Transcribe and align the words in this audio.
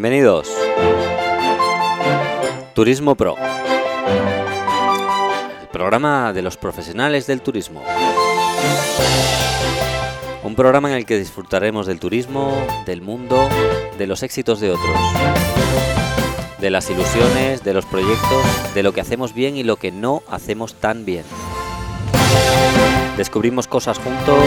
Bienvenidos. 0.00 0.48
Turismo 2.72 3.16
Pro. 3.16 3.34
El 5.60 5.66
programa 5.72 6.32
de 6.32 6.40
los 6.40 6.56
profesionales 6.56 7.26
del 7.26 7.42
turismo. 7.42 7.82
Un 10.44 10.54
programa 10.54 10.88
en 10.90 10.98
el 10.98 11.04
que 11.04 11.18
disfrutaremos 11.18 11.88
del 11.88 11.98
turismo, 11.98 12.56
del 12.86 13.02
mundo, 13.02 13.48
de 13.98 14.06
los 14.06 14.22
éxitos 14.22 14.60
de 14.60 14.70
otros. 14.70 14.96
De 16.60 16.70
las 16.70 16.88
ilusiones, 16.90 17.64
de 17.64 17.74
los 17.74 17.84
proyectos, 17.84 18.74
de 18.76 18.84
lo 18.84 18.92
que 18.92 19.00
hacemos 19.00 19.34
bien 19.34 19.56
y 19.56 19.64
lo 19.64 19.78
que 19.78 19.90
no 19.90 20.22
hacemos 20.30 20.74
tan 20.74 21.04
bien. 21.04 21.24
Descubrimos 23.16 23.66
cosas 23.66 23.98
juntos. 23.98 24.44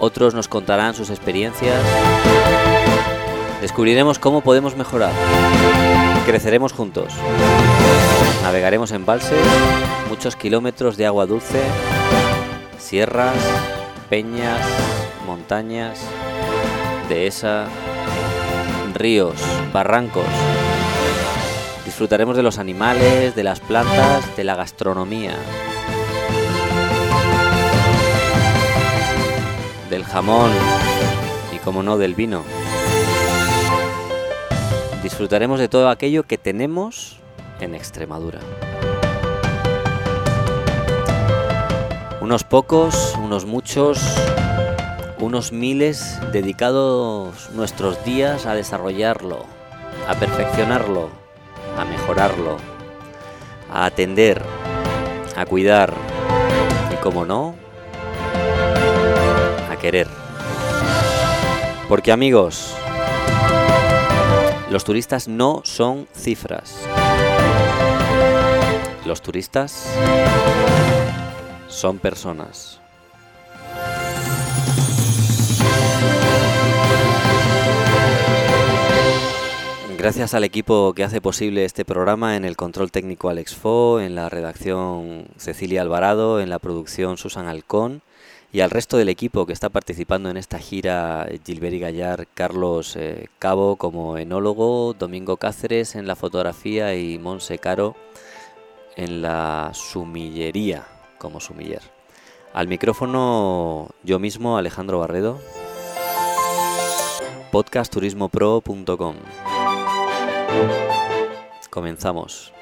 Otros 0.00 0.34
nos 0.34 0.48
contarán 0.48 0.94
sus 0.94 1.10
experiencias. 1.10 1.78
Descubriremos 3.60 4.18
cómo 4.18 4.40
podemos 4.40 4.74
mejorar. 4.74 5.12
Creceremos 6.24 6.72
juntos. 6.72 7.12
Navegaremos 8.42 8.90
en 8.90 8.96
embalses, 8.96 9.46
muchos 10.08 10.34
kilómetros 10.34 10.96
de 10.96 11.04
agua 11.06 11.26
dulce, 11.26 11.60
sierras, 12.78 13.36
peñas, 14.08 14.60
montañas, 15.26 16.00
dehesa, 17.08 17.66
ríos, 18.94 19.36
barrancos. 19.72 20.24
Disfrutaremos 21.84 22.36
de 22.36 22.42
los 22.42 22.58
animales, 22.58 23.34
de 23.34 23.42
las 23.44 23.60
plantas, 23.60 24.36
de 24.36 24.44
la 24.44 24.56
gastronomía. 24.56 25.34
Del 29.90 30.04
jamón 30.04 30.50
y, 31.52 31.58
como 31.58 31.82
no, 31.82 31.98
del 31.98 32.14
vino. 32.14 32.42
Disfrutaremos 35.10 35.58
de 35.58 35.68
todo 35.68 35.88
aquello 35.88 36.22
que 36.22 36.38
tenemos 36.38 37.16
en 37.58 37.74
Extremadura. 37.74 38.38
Unos 42.20 42.44
pocos, 42.44 43.16
unos 43.20 43.44
muchos, 43.44 44.00
unos 45.18 45.50
miles 45.50 46.16
dedicados 46.30 47.50
nuestros 47.50 48.02
días 48.04 48.46
a 48.46 48.54
desarrollarlo, 48.54 49.44
a 50.08 50.14
perfeccionarlo, 50.14 51.10
a 51.76 51.84
mejorarlo, 51.84 52.58
a 53.68 53.86
atender, 53.86 54.40
a 55.36 55.44
cuidar 55.44 55.92
y, 56.92 56.94
como 57.02 57.26
no, 57.26 57.56
a 59.68 59.76
querer. 59.76 60.06
Porque 61.88 62.12
amigos, 62.12 62.76
los 64.70 64.84
turistas 64.84 65.26
no 65.26 65.62
son 65.64 66.06
cifras. 66.14 66.78
Los 69.04 69.20
turistas 69.20 69.92
son 71.66 71.98
personas. 71.98 72.80
Gracias 79.98 80.34
al 80.34 80.44
equipo 80.44 80.94
que 80.94 81.02
hace 81.02 81.20
posible 81.20 81.64
este 81.64 81.84
programa, 81.84 82.36
en 82.36 82.44
el 82.44 82.56
control 82.56 82.92
técnico 82.92 83.28
Alex 83.28 83.56
Fo, 83.56 84.00
en 84.00 84.14
la 84.14 84.28
redacción 84.28 85.26
Cecilia 85.36 85.82
Alvarado, 85.82 86.40
en 86.40 86.48
la 86.48 86.60
producción 86.60 87.18
Susan 87.18 87.48
Alcón 87.48 88.02
y 88.52 88.60
al 88.60 88.70
resto 88.70 88.96
del 88.96 89.08
equipo 89.08 89.46
que 89.46 89.52
está 89.52 89.68
participando 89.68 90.28
en 90.28 90.36
esta 90.36 90.58
gira, 90.58 91.28
Gilbert 91.44 91.78
Gallar, 91.78 92.26
Carlos 92.34 92.96
eh, 92.96 93.28
Cabo 93.38 93.76
como 93.76 94.18
enólogo, 94.18 94.94
Domingo 94.94 95.36
Cáceres 95.36 95.94
en 95.94 96.06
la 96.06 96.16
fotografía 96.16 96.94
y 96.96 97.18
Monse 97.18 97.58
Caro 97.58 97.94
en 98.96 99.22
la 99.22 99.70
sumillería 99.72 100.86
como 101.18 101.40
sumiller. 101.40 101.82
Al 102.52 102.66
micrófono 102.66 103.90
yo 104.02 104.18
mismo, 104.18 104.58
Alejandro 104.58 104.98
Barredo, 104.98 105.40
podcastturismopro.com. 107.52 109.16
Comenzamos. 111.70 112.52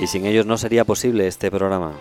Y 0.00 0.06
sin 0.06 0.24
ellos 0.24 0.46
no 0.46 0.56
sería 0.56 0.84
posible 0.84 1.26
este 1.26 1.50
programa. 1.50 1.92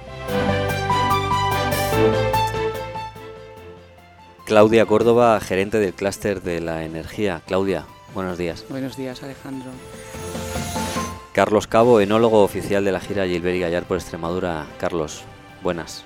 Claudia 4.46 4.86
Córdoba, 4.86 5.40
gerente 5.42 5.80
del 5.80 5.94
clúster 5.94 6.42
de 6.42 6.62
la 6.62 6.86
energía. 6.86 7.42
Claudia, 7.46 7.86
buenos 8.16 8.38
días. 8.38 8.66
Buenos 8.70 8.98
días, 8.98 9.22
Alejandro. 9.22 9.70
Carlos 11.34 11.68
Cabo, 11.68 12.00
enólogo 12.00 12.42
oficial 12.42 12.84
de 12.84 12.92
la 12.92 13.00
gira 13.00 13.28
Gilbert 13.28 13.58
y 13.58 13.60
Gallar 13.60 13.84
por 13.84 13.98
Extremadura. 13.98 14.66
Carlos, 14.80 15.24
buenas. 15.62 16.04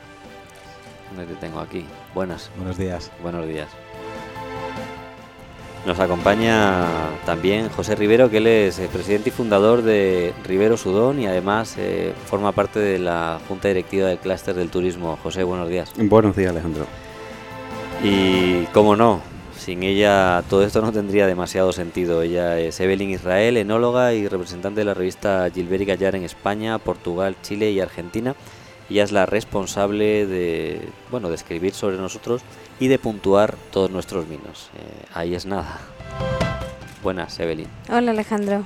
¿Dónde 1.16 1.32
te 1.32 1.40
tengo 1.40 1.60
aquí? 1.60 1.86
Buenas. 2.14 2.50
Buenos 2.58 2.78
días. 2.78 3.12
Buenos 3.22 3.48
días. 3.48 3.70
Nos 5.86 6.00
acompaña 6.00 6.88
también 7.26 7.68
José 7.68 7.96
Rivero, 7.96 8.30
que 8.30 8.38
él 8.38 8.48
es 8.48 8.80
eh, 8.80 8.90
presidente 8.92 9.30
y 9.30 9.32
fundador 9.34 9.82
de 9.82 10.34
Rivero 10.46 10.78
Sudón 10.78 11.20
y 11.20 11.28
además 11.28 11.76
eh, 11.78 12.14
forma 12.26 12.54
parte 12.54 12.80
de 12.80 13.00
la 13.00 13.42
Junta 13.50 13.68
Directiva 13.68 14.08
del 14.08 14.18
Clúster 14.18 14.56
del 14.56 14.70
Turismo. 14.70 15.18
José, 15.22 15.44
buenos 15.44 15.68
días. 15.68 15.92
Buenos 15.98 16.38
días, 16.38 16.52
Alejandro. 16.52 16.86
Y 18.02 18.64
cómo 18.68 18.96
no, 18.96 19.22
sin 19.58 19.84
ella 19.84 20.42
todo 20.50 20.64
esto 20.64 20.82
no 20.82 20.94
tendría 20.94 21.28
demasiado 21.28 21.74
sentido. 21.74 22.22
Ella 22.22 22.58
es 22.60 22.80
Evelyn 22.80 23.10
Israel, 23.10 23.58
enóloga 23.58 24.14
y 24.14 24.30
representante 24.30 24.80
de 24.80 24.86
la 24.86 24.94
revista 24.94 25.50
Gilbert 25.54 25.82
y 25.82 25.86
Gallar 25.86 26.16
en 26.16 26.24
España, 26.24 26.80
Portugal, 26.80 27.36
Chile 27.42 27.72
y 27.72 27.82
Argentina. 27.82 28.36
Ella 28.94 29.06
es 29.06 29.12
la 29.12 29.26
responsable 29.26 30.28
de, 30.28 30.88
bueno, 31.10 31.30
de 31.30 31.34
escribir 31.34 31.74
sobre 31.74 31.98
nosotros 31.98 32.44
y 32.80 32.90
de 32.90 33.00
puntuar 33.00 33.56
todos 33.72 33.90
nuestros 33.90 34.30
vinos. 34.30 34.70
Eh, 34.76 35.06
ahí 35.16 35.34
es 35.34 35.48
nada. 35.48 35.80
Buenas, 37.02 37.40
Evelyn. 37.40 37.66
Hola, 37.90 38.12
Alejandro. 38.12 38.66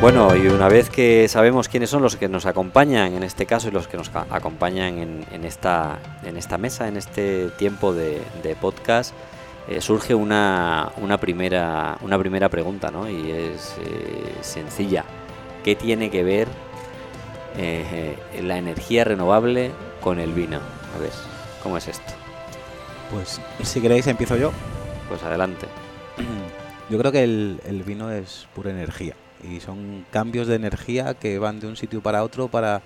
Bueno, 0.00 0.36
y 0.36 0.46
una 0.46 0.68
vez 0.68 0.88
que 0.88 1.26
sabemos 1.26 1.68
quiénes 1.68 1.90
son 1.90 2.00
los 2.00 2.14
que 2.14 2.28
nos 2.28 2.46
acompañan 2.46 3.14
en 3.14 3.24
este 3.24 3.44
caso 3.44 3.66
y 3.66 3.70
los 3.72 3.88
que 3.88 3.96
nos 3.96 4.08
acompañan 4.14 4.98
en, 4.98 5.26
en 5.32 5.44
esta, 5.44 5.98
en 6.22 6.36
esta 6.36 6.56
mesa, 6.56 6.86
en 6.86 6.96
este 6.96 7.48
tiempo 7.58 7.92
de, 7.92 8.22
de 8.44 8.54
podcast, 8.54 9.12
eh, 9.68 9.80
surge 9.80 10.14
una, 10.14 10.92
una, 10.98 11.18
primera, 11.18 11.98
una 12.02 12.16
primera 12.16 12.48
pregunta, 12.48 12.92
¿no? 12.92 13.10
Y 13.10 13.32
es 13.32 13.74
eh, 13.80 14.32
sencilla. 14.42 15.04
¿Qué 15.64 15.74
tiene 15.74 16.08
que 16.08 16.22
ver 16.22 16.46
eh, 17.56 18.16
la 18.42 18.58
energía 18.58 19.04
renovable 19.04 19.70
con 20.00 20.18
el 20.18 20.32
vino? 20.32 20.58
A 20.96 20.98
ver, 20.98 21.10
¿cómo 21.62 21.76
es 21.76 21.88
esto? 21.88 22.12
Pues 23.10 23.40
si 23.62 23.80
queréis 23.80 24.06
empiezo 24.06 24.36
yo. 24.36 24.52
Pues 25.08 25.22
adelante. 25.22 25.66
Yo 26.90 26.98
creo 26.98 27.12
que 27.12 27.22
el, 27.22 27.60
el, 27.66 27.84
vino 27.84 28.10
es 28.10 28.48
pura 28.52 28.70
energía 28.70 29.14
y 29.48 29.60
son 29.60 30.04
cambios 30.10 30.48
de 30.48 30.56
energía 30.56 31.14
que 31.14 31.38
van 31.38 31.60
de 31.60 31.68
un 31.68 31.76
sitio 31.76 32.00
para 32.00 32.24
otro 32.24 32.48
para, 32.48 32.82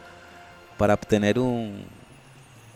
para 0.77 0.93
obtener 0.93 1.39
un, 1.39 1.85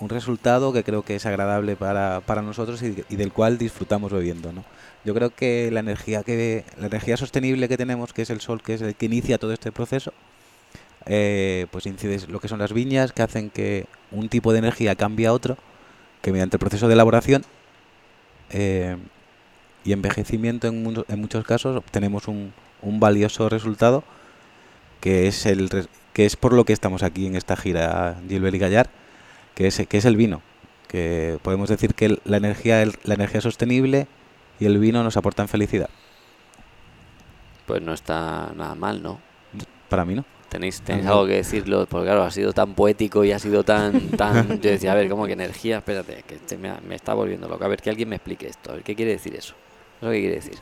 un 0.01 0.09
resultado 0.09 0.73
que 0.73 0.85
creo 0.85 1.03
que 1.03 1.17
es 1.17 1.27
agradable 1.27 1.77
para, 1.77 2.23
para 2.25 2.41
nosotros 2.41 2.83
y, 2.83 3.05
y, 3.11 3.17
del 3.17 3.33
cual 3.33 3.59
disfrutamos 3.59 4.11
bebiendo. 4.11 4.53
¿no? 4.53 4.65
Yo 5.05 5.15
creo 5.15 5.31
que 5.31 5.71
la 5.71 5.81
energía 5.81 6.23
que 6.23 6.65
la 6.79 6.87
energía 6.87 7.17
sostenible 7.17 7.69
que 7.69 7.77
tenemos, 7.77 8.12
que 8.12 8.23
es 8.23 8.31
el 8.31 8.41
sol, 8.41 8.62
que 8.62 8.75
es 8.75 8.83
el 8.83 8.95
que 8.95 9.07
inicia 9.07 9.39
todo 9.39 9.53
este 9.53 9.71
proceso, 9.71 10.12
eh, 11.09 11.67
pues 11.71 11.87
incide 11.87 12.19
lo 12.29 12.39
que 12.39 12.49
son 12.49 12.59
las 12.59 12.73
viñas, 12.73 13.13
que 13.13 13.23
hacen 13.23 13.51
que 13.51 13.87
un 14.13 14.29
tipo 14.29 14.53
de 14.53 14.59
energía 14.59 14.95
cambie 14.95 15.27
a 15.27 15.33
otro 15.33 15.57
que 16.23 16.33
mediante 16.33 16.57
el 16.57 16.61
proceso 16.61 16.87
de 16.89 16.95
elaboración 16.95 17.45
eh, 18.51 18.97
y 19.85 19.93
envejecimiento 19.93 20.69
en, 20.69 20.83
mu 20.83 21.03
en, 21.09 21.21
muchos 21.21 21.45
casos 21.45 21.77
obtenemos 21.77 22.29
un, 22.29 22.53
un, 22.83 23.01
valioso 23.01 23.49
resultado 23.49 24.05
que 25.01 25.29
es 25.29 25.47
el 25.47 25.71
que 26.13 26.27
es 26.27 26.37
por 26.37 26.53
lo 26.53 26.65
que 26.65 26.73
estamos 26.73 27.05
aquí 27.05 27.27
en 27.27 27.37
esta 27.37 27.57
gira 27.57 28.21
Gilbert 28.29 28.57
y 28.57 28.59
Gallar, 28.59 28.91
que 29.55 29.69
es, 29.69 29.87
que 29.89 29.99
es 29.99 30.05
el 30.05 30.17
vino. 30.17 30.43
Que 30.89 31.39
podemos 31.43 31.69
decir 31.69 31.95
que 31.95 32.19
la 32.25 32.39
energía, 32.39 32.85
la 33.05 33.15
energía 33.15 33.41
sostenible 33.41 34.09
y 34.59 34.67
el 34.67 34.79
vino 34.79 35.05
nos 35.05 35.17
aportan 35.17 35.47
felicidad. 35.47 35.91
Pues 37.67 37.83
no 37.83 37.93
está 37.93 38.53
nada 38.57 38.75
mal, 38.75 39.01
¿no? 39.01 39.21
Para 39.89 40.05
mí 40.05 40.17
no. 40.17 40.25
Tenéis, 40.49 40.81
tenéis 40.81 41.06
algo 41.06 41.27
que 41.27 41.35
decirlo, 41.35 41.87
porque 41.87 42.06
claro, 42.06 42.23
ha 42.23 42.31
sido 42.31 42.55
tan 42.55 42.75
poético 42.75 43.23
y 43.23 43.33
ha 43.33 43.39
sido 43.39 43.65
tan, 43.65 44.09
tan... 44.11 44.49
Yo 44.62 44.71
decía, 44.71 44.93
a 44.93 44.95
ver, 44.95 45.09
¿cómo 45.09 45.27
que 45.27 45.35
energía? 45.35 45.79
Espérate, 45.79 46.25
que 46.27 46.37
este 46.37 46.56
me, 46.56 46.73
me, 46.81 46.95
está 46.95 47.12
volviendo 47.12 47.49
loco. 47.49 47.65
A 47.65 47.69
ver, 47.69 47.83
que 47.83 47.91
alguien 47.91 48.09
me 48.09 48.17
explique 48.17 48.47
esto. 48.47 48.71
A 48.71 48.75
ver, 48.75 48.83
¿qué 48.83 48.95
quiere 48.95 49.12
decir 49.12 49.35
eso? 49.35 49.55
¿Eso 50.00 50.11
qué 50.11 50.21
quiere 50.21 50.37
decir? 50.37 50.59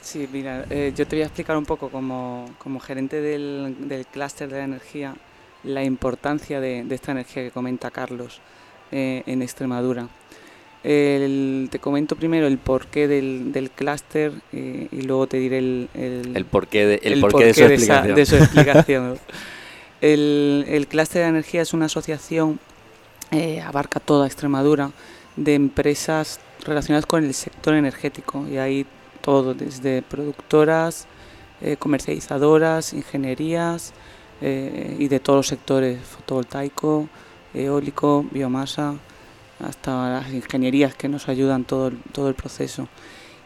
Sí, 0.00 0.26
mira, 0.32 0.64
eh, 0.70 0.92
yo 0.96 1.06
te 1.06 1.16
voy 1.16 1.22
a 1.22 1.26
explicar 1.26 1.56
un 1.58 1.66
poco 1.66 1.90
como, 1.90 2.48
como 2.58 2.80
gerente 2.80 3.20
del, 3.20 3.76
del 3.80 4.06
clúster 4.06 4.48
de 4.48 4.56
la 4.56 4.64
energía. 4.64 5.14
la 5.64 5.84
importancia 5.84 6.60
de, 6.60 6.86
esta 6.88 7.12
energía 7.12 7.42
que 7.42 7.50
comenta 7.50 7.90
Carlos 7.90 8.40
eh, 8.90 9.22
en 9.26 9.42
Extremadura. 9.42 10.08
Te 10.82 11.78
comento 11.80 12.16
primero 12.16 12.46
el 12.46 12.58
porqué 12.58 13.08
del, 13.08 13.52
del 13.52 13.70
clúster 13.70 14.32
eh, 14.52 14.88
y 14.90 15.02
luego 15.02 15.26
te 15.26 15.38
diré 15.38 15.58
el, 15.58 15.88
el, 15.94 16.44
porqué, 16.44 16.86
de, 16.86 17.00
el, 17.02 17.20
porqué, 17.20 17.46
de, 17.46 18.26
su 18.26 18.36
explicación. 18.36 19.18
el, 20.00 20.64
el 20.68 20.86
clúster 20.86 21.22
de 21.22 21.28
energía 21.28 21.62
es 21.62 21.72
una 21.74 21.86
asociación, 21.86 22.60
eh, 23.30 23.60
abarca 23.60 24.00
toda 24.00 24.26
Extremadura, 24.26 24.90
de 25.36 25.54
empresas 25.54 26.40
relacionadas 26.64 27.06
con 27.06 27.24
el 27.24 27.34
sector 27.34 27.74
energético 27.74 28.46
y 28.48 28.58
hay 28.58 28.86
todo, 29.20 29.54
desde 29.54 30.02
productoras, 30.02 31.06
comercializadoras, 31.80 32.92
ingenierías, 32.92 33.92
eh, 34.40 34.96
y 34.98 35.08
de 35.08 35.18
todos 35.18 35.38
los 35.38 35.46
sectores, 35.48 35.98
fotovoltaico, 36.00 37.08
eólico, 37.54 38.24
biomasa, 38.30 38.94
hasta 39.60 40.20
las 40.20 40.32
ingenierías 40.32 40.94
que 40.94 41.08
nos 41.08 41.28
ayudan 41.28 41.64
todo 41.64 41.88
el, 41.88 41.98
todo 42.12 42.28
el 42.28 42.34
proceso. 42.34 42.88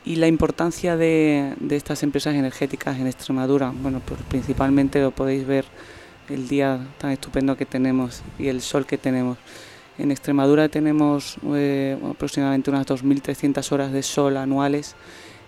Y 0.04 0.16
la 0.16 0.26
importancia 0.26 0.96
de, 0.96 1.54
de, 1.60 1.76
estas 1.76 2.02
empresas 2.02 2.34
energéticas 2.34 2.98
en 2.98 3.06
Extremadura, 3.06 3.72
bueno, 3.82 4.00
pues 4.04 4.20
principalmente 4.28 5.00
lo 5.00 5.12
podéis 5.12 5.46
ver 5.46 5.64
el 6.28 6.48
día 6.48 6.80
tan 6.98 7.12
estupendo 7.12 7.56
que 7.56 7.66
tenemos 7.66 8.22
y 8.38 8.48
el 8.48 8.60
sol 8.60 8.86
que 8.86 8.98
tenemos. 8.98 9.38
En 9.98 10.10
Extremadura 10.10 10.68
tenemos 10.68 11.36
eh, 11.54 11.98
aproximadamente 12.10 12.70
unas 12.70 12.86
2.300 12.86 13.72
horas 13.72 13.92
de 13.92 14.02
sol 14.02 14.36
anuales, 14.36 14.96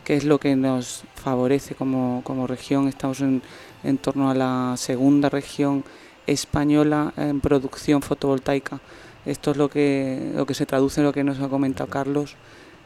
que 0.05 0.14
es 0.14 0.25
lo 0.25 0.38
que 0.38 0.55
nos 0.55 1.05
favorece 1.14 1.75
como, 1.75 2.20
como 2.25 2.46
región. 2.46 2.87
Estamos 2.87 3.20
en, 3.20 3.43
en 3.82 3.99
torno 3.99 4.31
a 4.31 4.34
la 4.34 4.75
segunda 4.76 5.31
región 5.31 5.82
española 6.26 7.12
en 7.17 7.40
producción 7.40 8.02
fotovoltaica. 8.02 8.81
Esto 9.26 9.53
es 9.53 9.56
lo 9.56 9.69
que, 9.69 10.32
lo 10.35 10.47
que 10.47 10.55
se 10.55 10.67
traduce 10.67 11.00
en 11.00 11.06
lo 11.06 11.12
que 11.12 11.25
nos 11.25 11.41
ha 11.41 11.49
comentado 11.49 11.88
Carlos, 11.88 12.37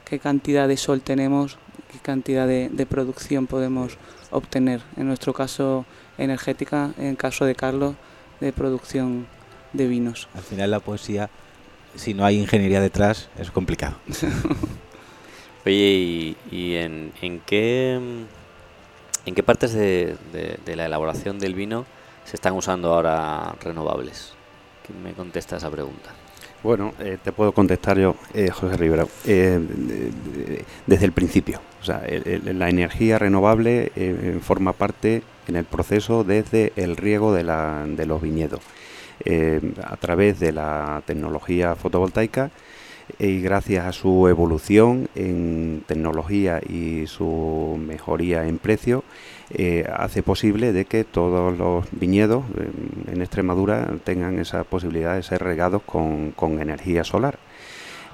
qué 0.04 0.18
cantidad 0.18 0.68
de 0.68 0.76
sol 0.76 1.00
tenemos, 1.00 1.58
qué 1.92 1.98
cantidad 1.98 2.46
de, 2.46 2.86
producción 2.88 3.46
podemos 3.46 3.98
obtener. 4.30 4.82
En 4.96 5.06
nuestro 5.08 5.32
caso 5.32 5.84
energética, 6.16 6.92
en 6.98 7.06
el 7.06 7.16
caso 7.16 7.44
de 7.44 7.54
Carlos, 7.54 7.94
de 8.40 8.52
producción 8.52 9.26
de 9.72 9.86
vinos. 9.86 10.28
Al 10.34 10.42
final 10.42 10.70
la 10.70 10.80
poesía, 10.80 11.28
si 11.94 12.14
no 12.14 12.24
hay 12.24 12.38
ingeniería 12.38 12.80
detrás, 12.80 13.28
es 13.38 13.50
complicado. 13.50 13.96
Oye, 15.66 16.36
¿y, 16.50 16.74
en, 16.76 17.12
en 17.20 17.40
qué 17.40 18.26
¿En 19.28 19.34
qué 19.34 19.42
partes 19.42 19.74
de, 19.74 20.16
la 20.64 20.86
elaboración 20.86 21.38
del 21.38 21.54
vino 21.54 21.84
se 22.24 22.36
están 22.36 22.54
usando 22.54 22.94
ahora 22.94 23.54
renovables? 23.60 24.32
¿Quién 24.86 25.02
me 25.02 25.12
contesta 25.12 25.58
esa 25.58 25.70
pregunta? 25.70 26.14
Bueno, 26.62 26.92
eh, 26.98 27.18
te 27.22 27.30
puedo 27.30 27.52
contestar 27.52 27.98
yo, 27.98 28.16
eh, 28.34 28.50
José 28.50 28.76
Rivera, 28.76 29.06
eh, 29.24 29.60
desde 30.86 31.04
el 31.04 31.12
principio. 31.12 31.60
O 31.80 31.84
sea, 31.84 32.02
la 32.44 32.68
energía 32.68 33.18
renovable 33.18 33.92
forma 34.42 34.72
parte 34.72 35.22
en 35.46 35.54
el 35.54 35.64
proceso 35.64 36.24
desde 36.24 36.72
el 36.74 36.96
riego 36.96 37.32
de, 37.32 37.44
de 37.44 38.06
los 38.06 38.20
viñedos. 38.20 38.60
a 39.84 39.96
través 39.96 40.40
de 40.40 40.52
la 40.52 41.02
tecnología 41.06 41.76
fotovoltaica 41.76 42.50
y 43.18 43.40
gracias 43.40 43.86
a 43.86 43.92
su 43.92 44.28
evolución 44.28 45.08
en 45.14 45.82
tecnología 45.86 46.60
y 46.66 47.06
su 47.06 47.78
mejoría 47.80 48.46
en 48.46 48.58
precio 48.58 49.04
eh, 49.50 49.86
hace 49.90 50.22
posible 50.22 50.72
de 50.72 50.84
que 50.84 51.04
todos 51.04 51.56
los 51.56 51.86
viñedos 51.90 52.44
en 53.10 53.22
Extremadura 53.22 53.88
tengan 54.04 54.38
esa 54.38 54.64
posibilidad 54.64 55.14
de 55.14 55.22
ser 55.22 55.42
regados 55.42 55.82
con, 55.82 56.34
energía 56.60 57.02
solar. 57.02 57.38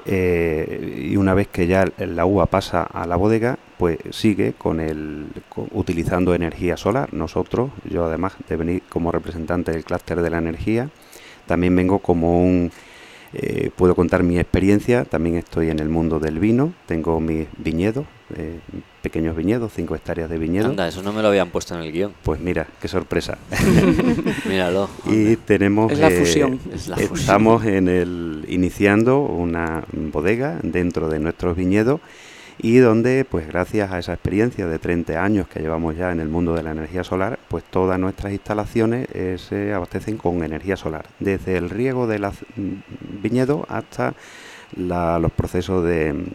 Eh, 0.06 1.08
y 1.10 1.16
una 1.16 1.34
vez 1.34 1.48
que 1.48 1.66
ya 1.66 1.86
la 1.98 2.26
uva 2.26 2.46
pasa 2.46 2.82
a 2.82 3.06
la 3.06 3.16
bodega, 3.16 3.58
pues 3.78 3.98
sigue 4.10 4.52
con 4.52 4.80
el 4.80 5.26
utilizando 5.72 6.34
energía 6.34 6.76
solar. 6.76 7.12
Nosotros, 7.12 7.70
yo 7.84 8.04
además 8.04 8.34
de 8.48 8.56
venir 8.56 8.82
como 8.88 9.10
representante 9.10 9.72
del 9.72 9.84
clúster 9.84 10.20
de 10.20 10.30
la 10.30 10.38
energía, 10.38 10.90
también 11.46 11.74
vengo 11.74 11.98
como 11.98 12.42
un 12.42 12.70
eh, 13.34 13.70
puedo 13.74 13.96
contar 13.96 14.22
mi 14.22 14.38
experiencia, 14.38 15.04
también 15.04 15.36
estoy 15.36 15.68
en 15.68 15.80
el 15.80 15.88
mundo 15.88 16.20
del 16.20 16.38
vino, 16.38 16.72
tengo 16.86 17.18
mis 17.18 17.48
viñedos, 17.58 18.06
eh, 18.36 18.60
pequeños 19.02 19.36
viñedos, 19.36 19.72
5 19.74 19.96
hectáreas 19.96 20.30
de 20.30 20.38
viñedo. 20.38 20.66
Anda, 20.66 20.86
eso 20.86 21.02
no 21.02 21.12
me 21.12 21.20
lo 21.20 21.28
habían 21.28 21.50
puesto 21.50 21.74
en 21.74 21.82
el 21.82 21.90
guion. 21.90 22.12
Pues 22.22 22.40
mira, 22.40 22.68
qué 22.80 22.86
sorpresa. 22.86 23.38
Míralo. 24.48 24.88
Y 25.06 25.36
tenemos... 25.36 25.90
Es 25.90 25.98
la 25.98 26.08
eh, 26.08 26.18
fusión. 26.18 26.60
estamos 27.14 27.64
en 27.64 27.88
el 27.88 28.44
iniciando 28.48 29.20
una 29.20 29.84
bodega 29.92 30.60
dentro 30.62 31.08
de 31.08 31.18
nuestros 31.18 31.56
viñedos 31.56 32.00
y 32.58 32.78
donde 32.78 33.24
pues 33.28 33.46
gracias 33.46 33.90
a 33.92 33.98
esa 33.98 34.12
experiencia 34.14 34.66
de 34.66 34.78
30 34.78 35.22
años 35.22 35.48
que 35.48 35.60
llevamos 35.60 35.96
ya 35.96 36.12
en 36.12 36.20
el 36.20 36.28
mundo 36.28 36.54
de 36.54 36.62
la 36.62 36.70
energía 36.70 37.04
solar, 37.04 37.38
pues 37.48 37.64
todas 37.64 37.98
nuestras 37.98 38.32
instalaciones 38.32 39.08
eh, 39.12 39.36
se 39.38 39.72
abastecen 39.72 40.16
con 40.16 40.42
energía 40.42 40.76
solar, 40.76 41.06
desde 41.20 41.56
el 41.56 41.70
riego 41.70 42.06
de 42.06 42.18
los 42.18 42.34
mm, 42.56 43.22
viñedos 43.22 43.64
hasta 43.68 44.14
los 44.76 45.32
procesos 45.32 45.84
de, 45.84 46.26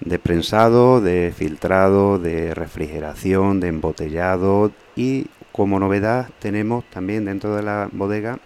de 0.00 0.18
prensado, 0.18 1.00
de 1.00 1.32
filtrado, 1.34 2.18
de 2.18 2.54
refrigeración, 2.54 3.60
de 3.60 3.68
embotellado 3.68 4.72
y 4.96 5.26
como 5.50 5.78
novedad 5.78 6.28
tenemos 6.40 6.84
también 6.90 7.24
dentro 7.24 7.54
de 7.54 7.62
la 7.62 7.88
bodega 7.92 8.38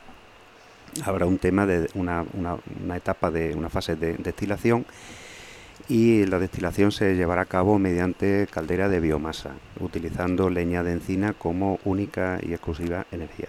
habrá 1.05 1.27
un 1.27 1.39
tema 1.39 1.67
de 1.67 1.89
una, 1.95 2.25
una 2.83 2.97
etapa 2.97 3.31
de 3.31 3.55
una 3.55 3.69
fase 3.69 3.97
de 3.97 4.15
destilación 4.15 4.87
y 5.88 6.27
la 6.27 6.38
destilación 6.38 6.93
se 6.93 7.15
llevará 7.15 7.43
a 7.43 7.47
cabo 7.47 7.79
mediante 7.79 8.47
caldera 8.50 8.88
de 8.88 9.00
biomasa, 9.00 9.53
utilizando 9.81 10.50
leña 10.50 10.83
de 10.83 10.93
encina 10.93 11.33
como 11.33 11.79
única 11.85 12.39
y 12.43 12.53
exclusiva 12.53 13.06
energía. 13.13 13.49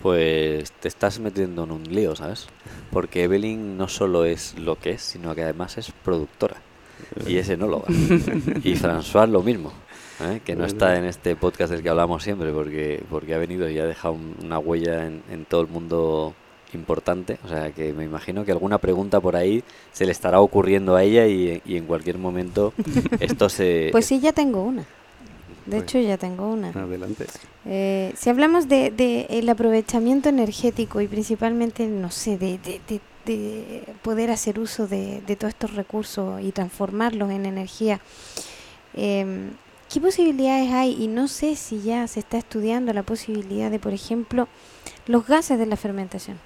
Pues 0.00 0.72
te 0.72 0.88
estás 0.88 1.20
metiendo 1.20 1.64
en 1.64 1.70
un 1.70 1.82
lío, 1.84 2.16
¿sabes? 2.16 2.48
Porque 2.90 3.24
Evelyn 3.24 3.76
no 3.76 3.88
solo 3.88 4.24
es 4.24 4.58
lo 4.58 4.76
que 4.76 4.90
es, 4.90 5.02
sino 5.02 5.34
que 5.34 5.42
además 5.42 5.78
es 5.78 5.92
productora 6.04 6.56
y 7.26 7.36
es 7.36 7.48
enóloga. 7.48 7.86
y 7.88 8.74
François 8.74 9.28
lo 9.28 9.42
mismo, 9.42 9.72
¿eh? 10.20 10.40
que 10.44 10.56
no 10.56 10.64
está 10.64 10.98
en 10.98 11.04
este 11.04 11.36
podcast 11.36 11.72
del 11.72 11.82
que 11.82 11.88
hablamos 11.88 12.22
siempre, 12.22 12.52
porque, 12.52 13.02
porque 13.10 13.34
ha 13.34 13.38
venido 13.38 13.68
y 13.68 13.78
ha 13.78 13.86
dejado 13.86 14.16
una 14.42 14.58
huella 14.58 15.06
en, 15.06 15.22
en 15.30 15.44
todo 15.44 15.60
el 15.62 15.68
mundo 15.68 16.34
importante, 16.74 17.38
o 17.44 17.48
sea 17.48 17.70
que 17.72 17.92
me 17.92 18.04
imagino 18.04 18.44
que 18.44 18.52
alguna 18.52 18.78
pregunta 18.78 19.20
por 19.20 19.36
ahí 19.36 19.62
se 19.92 20.04
le 20.04 20.12
estará 20.12 20.40
ocurriendo 20.40 20.96
a 20.96 21.02
ella 21.02 21.26
y, 21.26 21.60
en 21.66 21.86
cualquier 21.86 22.18
momento 22.18 22.72
esto 23.20 23.48
se... 23.48 23.88
Pues 23.92 24.06
sí, 24.06 24.20
ya 24.20 24.32
tengo 24.32 24.62
una. 24.62 24.84
De 25.66 25.78
hecho, 25.78 26.00
ya 26.00 26.18
tengo 26.18 26.48
una. 26.48 26.70
Adelante. 26.70 27.26
Eh, 27.66 28.12
si 28.16 28.30
hablamos 28.30 28.68
de, 28.68 28.90
de, 28.90 29.26
el 29.30 29.48
aprovechamiento 29.48 30.28
energético 30.28 31.00
y 31.00 31.06
principalmente, 31.06 31.86
no 31.86 32.10
sé, 32.10 32.36
de, 32.36 32.58
de, 32.58 32.80
de 33.24 33.84
poder 34.02 34.30
hacer 34.30 34.58
uso 34.58 34.86
de, 34.88 35.22
todos 35.38 35.54
estos 35.54 35.74
recursos 35.74 36.42
y 36.42 36.50
transformarlos 36.52 37.30
en 37.30 37.46
energía, 37.46 38.00
eh, 38.94 39.50
¿qué 39.88 40.00
posibilidades 40.00 40.72
hay? 40.72 41.00
Y 41.00 41.06
no 41.06 41.28
sé 41.28 41.54
si 41.54 41.80
ya 41.82 42.06
se 42.08 42.20
está 42.20 42.38
estudiando 42.38 42.92
la 42.92 43.04
posibilidad 43.04 43.70
de, 43.70 43.78
por 43.78 43.92
ejemplo, 43.92 44.48
los 45.06 45.26
gases 45.26 45.58
de 45.58 45.66
la 45.66 45.76
fermentación 45.76 46.38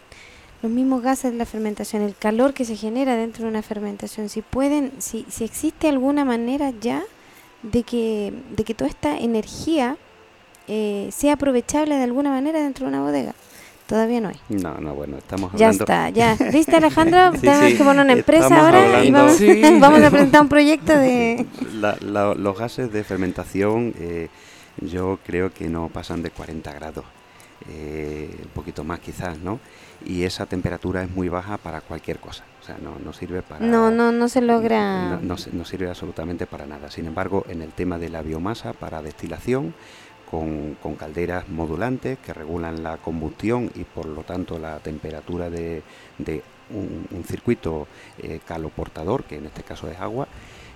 los 0.66 0.74
mismos 0.74 1.00
gases 1.00 1.30
de 1.30 1.38
la 1.38 1.46
fermentación, 1.46 2.02
el 2.02 2.16
calor 2.16 2.52
que 2.52 2.64
se 2.64 2.74
genera 2.74 3.14
dentro 3.14 3.44
de 3.44 3.50
una 3.50 3.62
fermentación, 3.62 4.28
si 4.28 4.42
pueden, 4.42 4.92
si, 4.98 5.24
si 5.28 5.44
existe 5.44 5.88
alguna 5.88 6.24
manera 6.24 6.72
ya 6.80 7.04
de 7.62 7.84
que, 7.84 8.32
de 8.56 8.64
que 8.64 8.74
toda 8.74 8.90
esta 8.90 9.16
energía 9.16 9.96
eh, 10.66 11.08
sea 11.12 11.34
aprovechable 11.34 11.94
de 11.94 12.02
alguna 12.02 12.30
manera 12.30 12.60
dentro 12.60 12.86
de 12.86 12.88
una 12.88 13.02
bodega. 13.02 13.34
Todavía 13.86 14.20
no 14.20 14.30
hay. 14.30 14.40
No, 14.48 14.74
no, 14.78 14.94
bueno, 14.94 15.18
estamos 15.18 15.54
hablando... 15.54 15.86
Ya 15.86 16.08
está, 16.08 16.10
ya. 16.10 16.50
¿Viste, 16.50 16.74
Alejandro? 16.74 17.30
Tenemos 17.40 17.78
que 17.78 17.84
poner 17.84 18.04
una 18.04 18.14
empresa 18.14 18.66
ahora 18.66 19.04
y 19.04 19.10
vamos, 19.12 20.02
a 20.02 20.10
presentar 20.10 20.42
un 20.42 20.48
proyecto 20.48 20.92
de... 20.98 21.46
los 22.00 22.58
gases 22.58 22.92
de 22.92 23.04
fermentación 23.04 23.94
eh, 24.00 24.28
yo 24.80 25.20
creo 25.24 25.54
que 25.54 25.68
no 25.68 25.88
pasan 25.88 26.24
de 26.24 26.30
40 26.30 26.72
grados. 26.72 27.04
Eh, 27.68 28.30
un 28.42 28.50
poquito 28.50 28.84
más 28.84 29.00
quizás, 29.00 29.38
¿no? 29.38 29.58
y 30.04 30.24
esa 30.24 30.46
temperatura 30.46 31.02
es 31.02 31.10
muy 31.10 31.28
baja 31.28 31.56
para 31.56 31.80
cualquier 31.80 32.18
cosa. 32.18 32.44
O 32.60 32.64
sea, 32.64 32.76
no, 32.82 32.96
no 33.02 33.12
sirve 33.12 33.42
para... 33.42 33.64
No, 33.64 33.90
no, 33.90 34.12
no 34.12 34.28
se 34.28 34.40
logra... 34.40 35.18
No, 35.20 35.36
no, 35.52 35.64
sirve 35.64 35.88
absolutamente 35.88 36.46
para 36.46 36.66
nada. 36.66 36.90
Sin 36.90 37.06
embargo, 37.06 37.44
en 37.48 37.62
el 37.62 37.72
tema 37.72 37.98
de 37.98 38.08
la 38.08 38.22
biomasa 38.22 38.72
para 38.72 39.02
destilación, 39.02 39.74
con, 40.30 40.76
con 40.82 40.96
calderas 40.96 41.48
modulantes 41.48 42.18
que 42.18 42.34
regulan 42.34 42.82
la 42.82 42.96
combustión 42.96 43.70
y 43.74 43.84
por 43.84 44.06
lo 44.06 44.22
tanto 44.22 44.58
la 44.58 44.78
temperatura 44.80 45.50
de, 45.50 45.82
de 46.18 46.42
un, 46.70 47.24
circuito 47.24 47.86
eh, 48.18 48.40
caloportador, 48.44 49.24
que 49.24 49.36
en 49.36 49.46
este 49.46 49.62
caso 49.62 49.88
es 49.88 49.98
agua, 50.00 50.26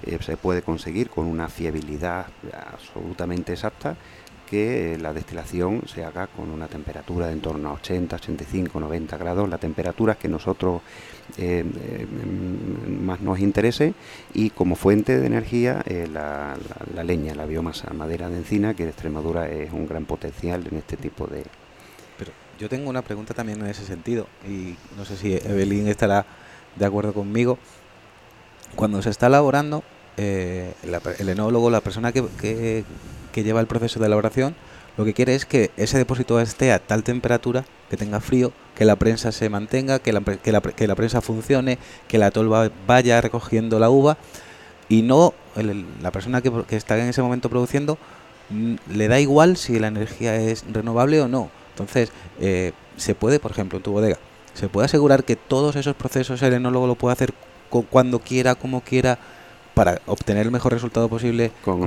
eh, 0.04 0.18
se 0.20 0.36
puede 0.36 0.62
conseguir 0.62 1.10
con 1.10 1.26
una 1.26 1.48
fiabilidad 1.48 2.26
absolutamente 2.72 3.52
exacta 3.52 3.96
que 4.50 4.98
la 5.00 5.12
destilación 5.12 5.82
se 5.86 6.04
haga 6.04 6.26
con 6.26 6.50
una 6.50 6.66
temperatura 6.66 7.28
de 7.28 7.34
en 7.34 7.40
torno 7.40 7.68
a 7.68 7.72
80, 7.74 8.16
85, 8.16 8.80
90 8.80 9.16
grados, 9.16 9.48
la 9.48 9.58
temperatura 9.58 10.16
que 10.16 10.26
nosotros 10.26 10.82
eh, 11.38 11.64
eh, 11.64 12.06
más 12.88 13.20
nos 13.20 13.38
interese 13.38 13.94
y 14.34 14.50
como 14.50 14.74
fuente 14.74 15.20
de 15.20 15.26
energía 15.26 15.82
eh, 15.86 16.08
la, 16.12 16.56
leña, 17.04 17.36
la 17.36 17.46
biomasa, 17.46 17.92
madera 17.92 18.28
de 18.28 18.38
encina, 18.38 18.74
que 18.74 18.82
de 18.82 18.90
Extremadura 18.90 19.48
es 19.48 19.72
un 19.72 19.86
gran 19.86 20.04
potencial 20.04 20.66
en 20.68 20.78
este 20.78 20.96
tipo 20.96 21.28
de... 21.28 21.44
Pero 22.18 22.32
yo 22.58 22.68
tengo 22.68 22.90
una 22.90 23.02
pregunta 23.02 23.32
también 23.32 23.60
en 23.60 23.68
ese 23.68 23.84
sentido 23.84 24.26
y 24.48 24.74
no 24.96 25.04
sé 25.04 25.16
si 25.16 25.34
Evelyn 25.34 25.86
estará 25.86 26.26
de 26.74 26.84
acuerdo 26.84 27.14
conmigo. 27.14 27.56
Cuando 28.74 29.00
se 29.00 29.10
está 29.10 29.28
elaborando, 29.28 29.84
el 30.16 31.28
enólogo, 31.28 31.70
la 31.70 31.80
persona 31.80 32.12
que 32.12 32.84
lleva 33.42 33.60
el 33.60 33.66
proceso 33.66 34.00
de 34.00 34.06
elaboración, 34.06 34.54
lo 34.96 35.04
que 35.04 35.14
quiere 35.14 35.34
es 35.34 35.46
que 35.46 35.70
ese 35.76 35.98
depósito 35.98 36.40
esté 36.40 36.72
a 36.72 36.78
tal 36.78 37.02
temperatura, 37.04 37.64
que 37.88 37.96
tenga 37.96 38.20
frío, 38.20 38.52
que 38.74 38.84
la 38.84 38.96
prensa 38.96 39.32
se 39.32 39.48
mantenga, 39.48 39.98
que 39.98 40.12
la, 40.12 40.20
que 40.20 40.52
la, 40.52 40.60
que 40.60 40.86
la 40.86 40.94
prensa 40.94 41.20
funcione, 41.20 41.78
que 42.08 42.18
la 42.18 42.30
tolva 42.30 42.70
vaya 42.86 43.20
recogiendo 43.20 43.78
la 43.78 43.90
uva 43.90 44.18
y 44.88 45.02
no 45.02 45.34
la 46.02 46.10
persona 46.10 46.42
que, 46.42 46.76
está 46.76 46.98
en 46.98 47.08
ese 47.08 47.22
momento 47.22 47.48
produciendo 47.48 47.98
mm, 48.50 48.74
le 48.92 49.08
da 49.08 49.20
igual 49.20 49.56
si 49.56 49.78
la 49.78 49.88
energía 49.88 50.36
es 50.36 50.64
renovable 50.70 51.20
o 51.20 51.28
no. 51.28 51.50
Entonces, 51.70 52.10
eh, 52.40 52.72
se 52.96 53.14
puede, 53.14 53.38
por 53.38 53.52
ejemplo, 53.52 53.78
en 53.78 53.82
tu 53.82 53.92
bodega, 53.92 54.18
se 54.54 54.68
puede 54.68 54.86
asegurar 54.86 55.24
que 55.24 55.36
todos 55.36 55.76
esos 55.76 55.94
procesos 55.96 56.42
el 56.42 56.54
enólogo 56.54 56.86
lo 56.86 56.94
puede 56.96 57.12
hacer 57.12 57.32
cuando 57.88 58.18
quiera, 58.18 58.56
como 58.56 58.82
quiera, 58.82 59.18
para 59.74 60.00
obtener 60.06 60.46
el 60.46 60.52
mejor 60.52 60.72
resultado 60.72 61.08
posible 61.08 61.52
con, 61.64 61.80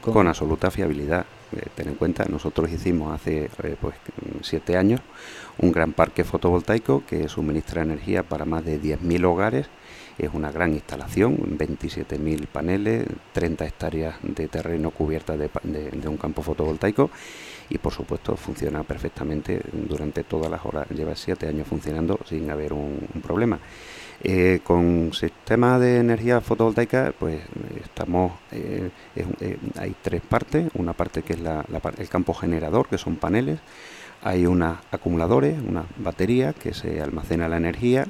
con, 0.00 0.28
absoluta 0.28 0.70
fiabilidad. 0.70 1.26
Eh, 1.52 1.66
ten 1.74 1.88
en 1.88 1.94
cuenta, 1.94 2.24
nosotros 2.26 2.70
hicimos 2.70 3.12
hace 3.12 3.50
eh, 3.62 3.76
pues, 3.80 3.96
siete 4.42 4.76
años 4.76 5.00
un 5.58 5.72
gran 5.72 5.92
parque 5.92 6.24
fotovoltaico 6.24 7.04
que 7.06 7.28
suministra 7.28 7.82
energía 7.82 8.22
para 8.22 8.44
más 8.44 8.64
de 8.64 8.80
10.000 8.80 9.24
hogares. 9.24 9.66
Es 10.18 10.30
una 10.34 10.52
gran 10.52 10.74
instalación, 10.74 11.36
27.000 11.58 12.46
paneles, 12.46 13.06
30 13.32 13.66
hectáreas 13.66 14.16
de 14.22 14.48
terreno 14.48 14.90
cubiertas 14.90 15.38
de, 15.38 16.08
un 16.08 16.16
campo 16.18 16.42
fotovoltaico 16.42 17.10
y 17.70 17.78
por 17.78 17.94
supuesto 17.94 18.36
funciona 18.36 18.82
perfectamente 18.82 19.62
durante 19.72 20.22
todas 20.24 20.50
las 20.50 20.64
horas. 20.64 20.88
Lleva 20.90 21.16
siete 21.16 21.48
años 21.48 21.66
funcionando 21.66 22.18
sin 22.26 22.50
haber 22.50 22.74
un 22.74 22.98
problema. 23.22 23.58
Eh, 24.22 24.60
con 24.64 25.12
sistemas 25.14 25.80
de 25.80 25.96
energía 25.96 26.42
fotovoltaica, 26.42 27.14
pues 27.18 27.40
estamos, 27.82 28.32
eh, 28.52 28.90
eh, 29.16 29.56
hay 29.78 29.96
tres 30.02 30.20
partes, 30.20 30.70
una 30.74 30.92
parte 30.92 31.22
que 31.22 31.32
es 31.32 31.40
la, 31.40 31.64
el 31.96 32.08
campo 32.10 32.34
generador, 32.34 32.86
que 32.86 32.98
son 32.98 33.16
paneles, 33.16 33.60
hay 34.22 34.44
unos 34.44 34.78
acumuladores, 34.90 35.58
una 35.66 35.86
batería 35.96 36.52
que 36.52 36.74
se 36.74 37.00
almacena 37.00 37.48
la 37.48 37.56
energía 37.56 38.06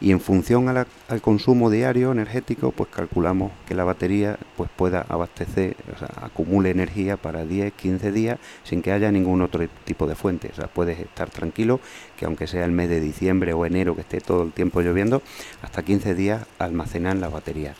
y 0.00 0.12
en 0.12 0.20
función 0.20 0.68
al 0.68 1.20
consumo 1.20 1.70
diario 1.70 2.12
energético, 2.12 2.70
pues 2.70 2.88
calculamos 2.90 3.50
que 3.66 3.74
la 3.74 3.84
batería 3.84 4.38
pues 4.56 4.70
pueda 4.74 5.04
abastecer, 5.08 5.76
o 5.94 5.98
sea, 5.98 6.08
acumule 6.22 6.70
energía 6.70 7.16
para 7.16 7.44
10, 7.44 7.72
15 7.72 8.12
días 8.12 8.38
sin 8.62 8.80
que 8.80 8.92
haya 8.92 9.10
ningún 9.10 9.42
otro 9.42 9.66
tipo 9.84 10.06
de 10.06 10.14
fuente. 10.14 10.52
Puedes 10.72 11.00
estar 11.00 11.30
tranquilo 11.30 11.80
que 12.16 12.26
aunque 12.26 12.46
sea 12.46 12.64
el 12.64 12.70
mes 12.70 12.88
de 12.88 13.00
diciembre 13.00 13.52
o 13.52 13.66
enero 13.66 13.96
que 13.96 14.02
esté 14.02 14.20
todo 14.20 14.44
el 14.44 14.52
tiempo 14.52 14.80
lloviendo, 14.82 15.22
hasta 15.62 15.82
15 15.82 16.14
días 16.14 16.46
almacenan 16.58 17.20
la 17.20 17.28
batería. 17.28 17.74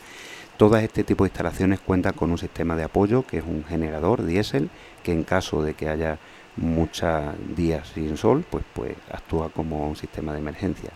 Todo 0.57 0.75
este 0.75 1.05
tipo 1.05 1.23
de 1.23 1.29
instalaciones 1.29 1.79
cuentan 1.79 2.13
con 2.13 2.31
un 2.31 2.37
sistema 2.37 2.75
de 2.75 2.83
apoyo 2.83 3.25
que 3.25 3.37
es 3.37 3.45
un 3.45 3.63
generador 3.63 4.25
diésel 4.25 4.69
que 5.03 5.13
en 5.13 5.23
caso 5.23 5.63
de 5.63 5.73
que 5.73 5.87
haya 5.87 6.19
muchos 6.57 7.33
días 7.55 7.87
sin 7.93 8.17
sol, 8.17 8.43
pues, 8.49 8.65
pues 8.73 8.93
actúa 9.09 9.49
como 9.49 9.87
un 9.87 9.95
sistema 9.95 10.33
de 10.33 10.39
emergencia. 10.39 10.89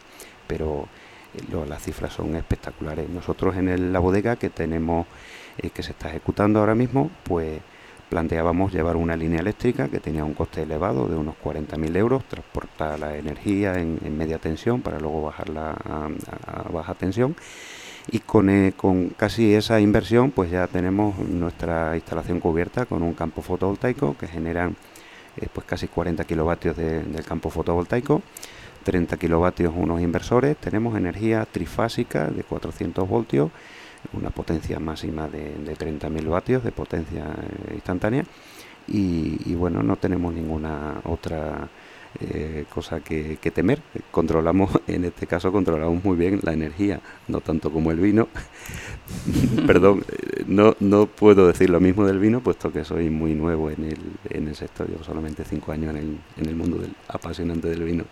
Pero 0.48 0.89
las 1.68 1.84
cifras 1.84 2.13
son 2.13 2.36
espectaculares. 2.36 3.10
Nosotros 3.10 3.56
en 3.56 3.94
la 3.94 4.00
bodega 4.00 4.36
que 4.36 4.50
tenemos, 4.50 5.08
eh, 5.58 5.70
que 5.70 5.84
se 5.84 5.92
está 5.92 6.10
ejecutando 6.10 6.60
ahora 6.60 6.75
mismo, 6.75 7.10
pues 7.24 7.62
planteábamos 8.10 8.72
llevar 8.72 8.96
una 8.96 9.16
línea 9.16 9.40
eléctrica 9.40 9.88
que 9.88 10.00
tenía 10.00 10.24
un 10.24 10.36
coste 10.36 10.62
elevado 10.62 11.08
de 11.08 11.16
unos 11.16 11.36
40.000 11.44 11.96
euros, 11.98 12.24
transportar 12.25 13.00
la 13.00 13.18
energía 13.18 13.80
en, 13.80 14.00
media 14.16 14.38
tensión 14.38 14.82
para 14.82 15.00
luego 15.00 15.24
bajarla 15.24 15.72
a, 15.72 16.70
baja 16.72 16.94
tensión 16.94 17.36
y 18.12 18.20
con, 18.20 18.52
eh, 18.52 18.74
con, 18.78 19.10
casi 19.10 19.56
esa 19.56 19.80
inversión 19.80 20.30
pues 20.30 20.52
ya 20.52 20.68
tenemos 20.68 21.18
nuestra 21.18 21.96
instalación 21.96 22.40
cubierta 22.40 22.86
con 22.86 23.02
un 23.02 23.16
campo 23.16 23.42
fotovoltaico 23.42 24.16
que 24.16 24.28
generan 24.28 24.75
eh, 25.38 25.48
pues 25.52 25.66
casi 25.66 25.88
40 25.88 26.24
kilovatios 26.25 26.78
del 26.78 27.25
campo 27.25 27.50
fotovoltaico 27.50 28.22
30 28.84 29.18
kilovatios 29.18 29.74
unos 29.75 30.02
inversores, 30.02 30.58
tenemos 30.58 30.98
energía 30.98 31.46
trifásica 31.46 32.28
de 32.28 32.44
400 32.44 33.08
voltios, 33.08 33.52
una 34.13 34.30
potencia 34.30 34.80
máxima 34.80 35.28
de, 35.28 35.56
de 35.56 35.75
30.000 35.75 36.30
vatios 36.30 36.63
de 36.63 36.72
potencia 36.72 37.25
eh, 37.25 37.74
instantánea 37.75 38.25
y, 38.88 39.56
bueno, 39.56 39.82
no 39.82 39.96
tenemos 39.96 40.34
ninguna 40.34 41.02
otra 41.06 41.70
eh, 42.20 42.66
cosa 42.70 43.00
que, 43.00 43.38
temer. 43.54 43.82
Controlamos, 44.12 44.72
en 44.88 45.06
este 45.06 45.28
caso 45.28 45.52
controlamos 45.52 46.04
muy 46.04 46.18
bien 46.18 46.40
la 46.44 46.54
energía, 46.54 47.00
no 47.28 47.40
tanto 47.42 47.72
como 47.72 47.92
el 47.92 48.00
vino. 48.00 48.28
Perdón, 49.68 50.04
eh, 50.10 50.44
no, 50.48 50.75
no 50.80 51.08
puedo 51.08 51.48
decir 51.48 51.70
lo 51.70 51.80
mismo 51.80 52.06
del 52.06 52.20
vino, 52.20 52.42
puesto 52.42 52.72
que 52.72 52.84
soy 52.84 53.10
muy 53.10 53.34
nuevo 53.36 53.70
en 53.70 53.86
el, 53.86 54.00
en 54.30 54.48
el 54.48 54.56
sector, 54.56 54.90
llevo 54.90 55.04
solamente 55.04 55.44
cinco 55.46 55.72
años 55.72 55.92
en 55.92 55.98
el, 55.98 56.18
en 56.38 56.46
el 56.46 56.56
mundo 56.56 56.78
del 56.78 56.94
apasionante 57.08 57.70
del 57.70 57.84
vino. 57.84 58.04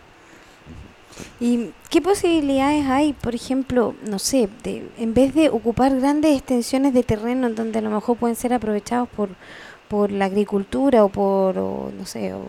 ¿Y 1.39 1.71
qué 1.89 2.01
posibilidades 2.01 2.85
hay, 2.87 3.13
por 3.13 3.35
ejemplo, 3.35 3.95
no 4.07 4.19
sé, 4.19 4.49
de, 4.63 4.87
en 4.97 5.13
vez 5.13 5.33
de 5.33 5.49
ocupar 5.49 5.99
grandes 5.99 6.37
extensiones 6.37 6.93
de 6.93 7.03
terreno 7.03 7.47
en 7.47 7.55
donde 7.55 7.79
a 7.79 7.81
lo 7.81 7.89
mejor 7.89 8.17
pueden 8.17 8.35
ser 8.35 8.53
aprovechados 8.53 9.09
por, 9.09 9.29
por 9.87 10.11
la 10.11 10.25
agricultura 10.25 11.03
o 11.03 11.09
por, 11.09 11.55
no 11.55 12.05
sé, 12.05 12.33
o, 12.33 12.45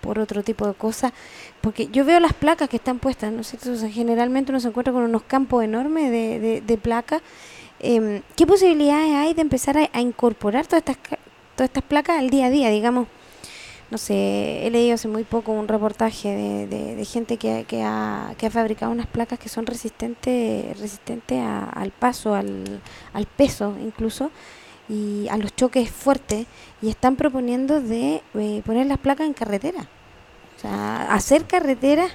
por 0.00 0.18
otro 0.18 0.42
tipo 0.42 0.66
de 0.66 0.74
cosas? 0.74 1.12
Porque 1.60 1.88
yo 1.88 2.04
veo 2.04 2.20
las 2.20 2.34
placas 2.34 2.68
que 2.68 2.76
están 2.76 2.98
puestas, 2.98 3.32
¿no 3.32 3.42
sé, 3.42 3.58
generalmente 3.90 4.52
uno 4.52 4.60
se 4.60 4.68
encuentra 4.68 4.92
con 4.92 5.02
unos 5.02 5.22
campos 5.22 5.64
enormes 5.64 6.10
de, 6.10 6.62
de, 6.64 6.78
placas. 6.78 7.22
Em, 7.80 8.22
¿Qué 8.36 8.46
posibilidades 8.46 9.14
hay 9.14 9.34
de 9.34 9.42
empezar 9.42 9.78
a, 9.78 9.88
a 9.92 10.00
incorporar 10.00 10.66
todas 10.66 10.82
estas, 10.86 10.98
todas 11.56 11.68
estas 11.70 11.84
placas 11.84 12.18
al 12.18 12.30
día 12.30 12.46
a 12.46 12.50
día, 12.50 12.70
digamos? 12.70 13.08
No 13.94 13.98
sé, 13.98 14.66
he 14.66 14.70
leído 14.72 14.96
hace 14.96 15.06
muy 15.06 15.22
poco 15.22 15.52
un 15.52 15.68
reportaje 15.68 16.66
de, 16.66 17.04
gente 17.04 17.36
que, 17.36 17.64
ha, 17.84 18.34
fabricado 18.50 18.90
unas 18.90 19.06
placas 19.06 19.38
que 19.38 19.48
son 19.48 19.66
resistentes 19.66 20.76
resistentes 20.80 21.40
al 21.40 21.92
paso, 21.92 22.34
al, 22.34 22.80
al 23.12 23.26
peso 23.26 23.76
incluso, 23.80 24.32
y 24.88 25.28
a 25.28 25.36
los 25.36 25.54
choques 25.54 25.92
fuertes, 25.92 26.48
y 26.82 26.88
están 26.88 27.14
proponiendo 27.14 27.80
de 27.80 28.20
eh, 28.34 28.62
poner 28.66 28.88
las 28.88 28.98
placas 28.98 29.28
en 29.28 29.32
carretera. 29.32 29.82
O 30.56 30.60
sea, 30.60 31.14
hacer 31.14 31.44
carreteras 31.44 32.10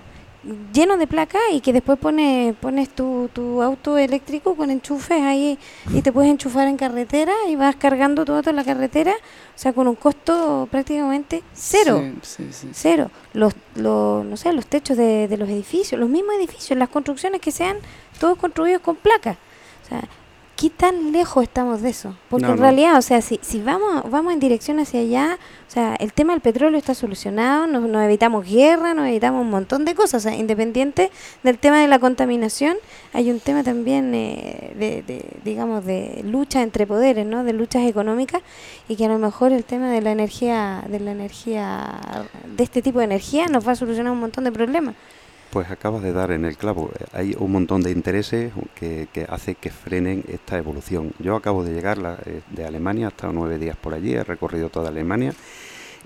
lleno 0.73 0.97
de 0.97 1.07
placas 1.07 1.41
y 1.51 1.59
que 1.59 1.73
después 1.73 1.99
pones, 1.99 2.55
pones 2.55 2.89
tu, 2.89 3.29
tu 3.33 3.61
auto 3.61 3.97
eléctrico 3.97 4.55
con 4.55 4.69
enchufes 4.69 5.21
ahí 5.21 5.57
y 5.93 6.01
te 6.01 6.11
puedes 6.11 6.31
enchufar 6.31 6.67
en 6.67 6.77
carretera 6.77 7.33
y 7.49 7.55
vas 7.55 7.75
cargando 7.75 8.21
auto 8.21 8.49
en 8.49 8.55
la 8.55 8.63
carretera, 8.63 9.11
o 9.11 9.59
sea, 9.59 9.73
con 9.73 9.87
un 9.87 9.95
costo 9.95 10.67
prácticamente 10.71 11.43
cero. 11.53 12.01
Cero. 12.71 13.11
Los, 13.33 13.53
los, 13.75 14.25
no 14.25 14.37
sé, 14.37 14.53
los 14.53 14.65
techos 14.65 14.97
de, 14.97 15.27
de 15.27 15.37
los 15.37 15.49
edificios, 15.49 15.99
los 15.99 16.09
mismos 16.09 16.35
edificios, 16.35 16.77
las 16.77 16.89
construcciones 16.89 17.41
que 17.41 17.51
sean 17.51 17.77
todos 18.19 18.37
construidos 18.37 18.81
con 18.81 18.95
placas. 18.95 19.37
O 19.85 19.89
sea, 19.89 20.07
¿qué 20.59 20.69
tan 20.69 21.13
lejos 21.13 21.43
estamos 21.43 21.81
de 21.81 21.89
eso? 21.91 22.17
Porque 22.29 22.47
en 22.47 22.57
realidad, 22.57 22.97
o 22.97 23.01
sea, 23.01 23.21
si, 23.21 23.39
si 23.41 23.61
vamos, 23.61 24.11
vamos 24.11 24.33
en 24.33 24.41
dirección 24.41 24.77
hacia 24.79 24.99
allá, 24.99 25.39
o 25.65 25.71
sea, 25.71 25.95
el 25.95 26.11
tema 26.11 26.33
del 26.33 26.41
petróleo 26.41 26.77
está 26.77 26.93
solucionado, 26.93 27.65
nos, 27.65 28.03
evitamos 28.03 28.45
guerra, 28.45 28.93
nos 28.93 29.07
evitamos 29.07 29.41
un 29.41 29.51
montón 29.51 29.85
de 29.85 29.95
cosas, 29.95 30.25
o 30.25 30.29
sea, 30.29 30.37
independiente 30.37 31.11
del 31.43 31.57
tema 31.59 31.79
de 31.79 31.87
la 31.87 31.97
contaminación, 31.99 32.75
hay 33.13 33.31
un 33.31 33.39
tema 33.39 33.63
también 33.63 34.13
eh, 34.13 34.73
de, 34.77 35.01
de, 35.03 35.25
digamos, 35.45 35.85
de 35.85 36.23
lucha 36.25 36.61
entre 36.61 36.85
poderes, 36.85 37.25
¿no? 37.25 37.45
De 37.45 37.53
luchas 37.53 37.87
económicas 37.87 38.41
y 38.89 38.97
que 38.97 39.05
a 39.05 39.07
lo 39.09 39.17
mejor 39.17 39.53
el 39.53 39.63
tema 39.63 39.89
de 39.89 40.01
la 40.01 40.11
energía, 40.11 40.83
de 40.89 40.99
la 40.99 41.11
energía, 41.11 42.01
de 42.45 42.63
este 42.65 42.81
tipo 42.81 42.99
de 42.99 43.05
energía 43.05 43.45
nos 43.47 43.65
va 43.65 43.71
a 43.71 43.75
solucionar 43.77 44.11
un 44.11 44.19
montón 44.19 44.43
de 44.43 44.51
problemas. 44.51 44.95
Pues 45.51 45.71
acabas 45.71 46.03
de 46.03 46.13
dar 46.13 46.31
en 46.31 46.45
el 46.45 46.57
clavo. 46.57 46.91
Hay 47.11 47.35
un 47.37 47.51
montón 47.51 47.81
de 47.81 47.91
intereses 47.91 48.53
que, 48.75 49.07
que 49.11 49.25
hace 49.27 49.55
que 49.55 49.71
frenen 49.71 50.23
esta 50.27 50.57
evolución. 50.57 51.13
Yo 51.17 51.35
acabo 51.35 51.63
de 51.63 51.73
llegar 51.73 51.97
eh, 52.25 52.41
de 52.51 52.65
Alemania, 52.65 53.07
he 53.07 53.09
estado 53.09 53.33
nueve 53.33 53.57
días 53.57 53.75
por 53.75 53.95
allí, 53.95 54.13
he 54.13 54.23
recorrido 54.23 54.69
toda 54.69 54.89
Alemania 54.89 55.33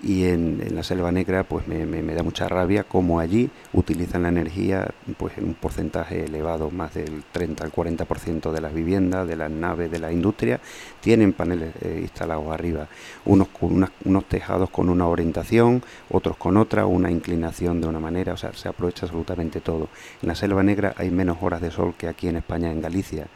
y 0.03 0.25
en, 0.25 0.75
la 0.75 0.83
Selva 0.83 1.11
Negra 1.11 1.43
pues 1.45 1.65
me, 1.65 1.85
da 2.13 2.23
mucha 2.23 2.49
rabia 2.49 2.83
cómo 2.83 3.19
allí 3.19 3.49
utilizan 3.71 4.23
la 4.23 4.29
energía 4.29 4.93
pues 5.17 5.37
en 5.37 5.45
un 5.45 5.53
porcentaje 5.53 6.25
elevado, 6.25 6.69
más 6.71 6.93
del 6.93 7.23
30 7.31 7.63
al 7.63 7.71
40% 7.71 8.51
de 8.51 8.61
las 8.61 8.73
viviendas, 8.73 9.27
de 9.27 9.37
las 9.37 9.49
naves, 9.49 9.89
de 9.89 9.99
la 9.99 10.11
industria, 10.11 10.59
tienen 10.99 11.31
paneles 11.31 11.73
eh, 11.81 11.99
instalados 12.01 12.51
arriba, 12.51 12.87
unos 13.25 13.47
con 13.47 13.89
unos 14.03 14.25
tejados 14.25 14.69
con 14.69 14.89
una 14.89 15.07
orientación, 15.07 15.81
otros 16.09 16.35
con 16.35 16.57
otra, 16.57 16.85
una 16.85 17.09
inclinación 17.09 17.79
de 17.79 17.87
una 17.87 17.99
manera, 17.99 18.33
o 18.33 18.37
sea, 18.37 18.51
se 18.53 18.67
aprovecha 18.67 19.05
absolutamente 19.05 19.61
todo. 19.61 19.87
En 20.21 20.27
la 20.27 20.35
Selva 20.35 20.63
Negra 20.63 20.93
hay 20.97 21.11
menos 21.11 21.37
horas 21.41 21.61
de 21.61 21.71
sol 21.71 21.93
que 21.97 22.09
aquí 22.09 22.27
en 22.27 22.35
España, 22.35 22.69
en 22.69 22.81
Galicia, 22.81 23.27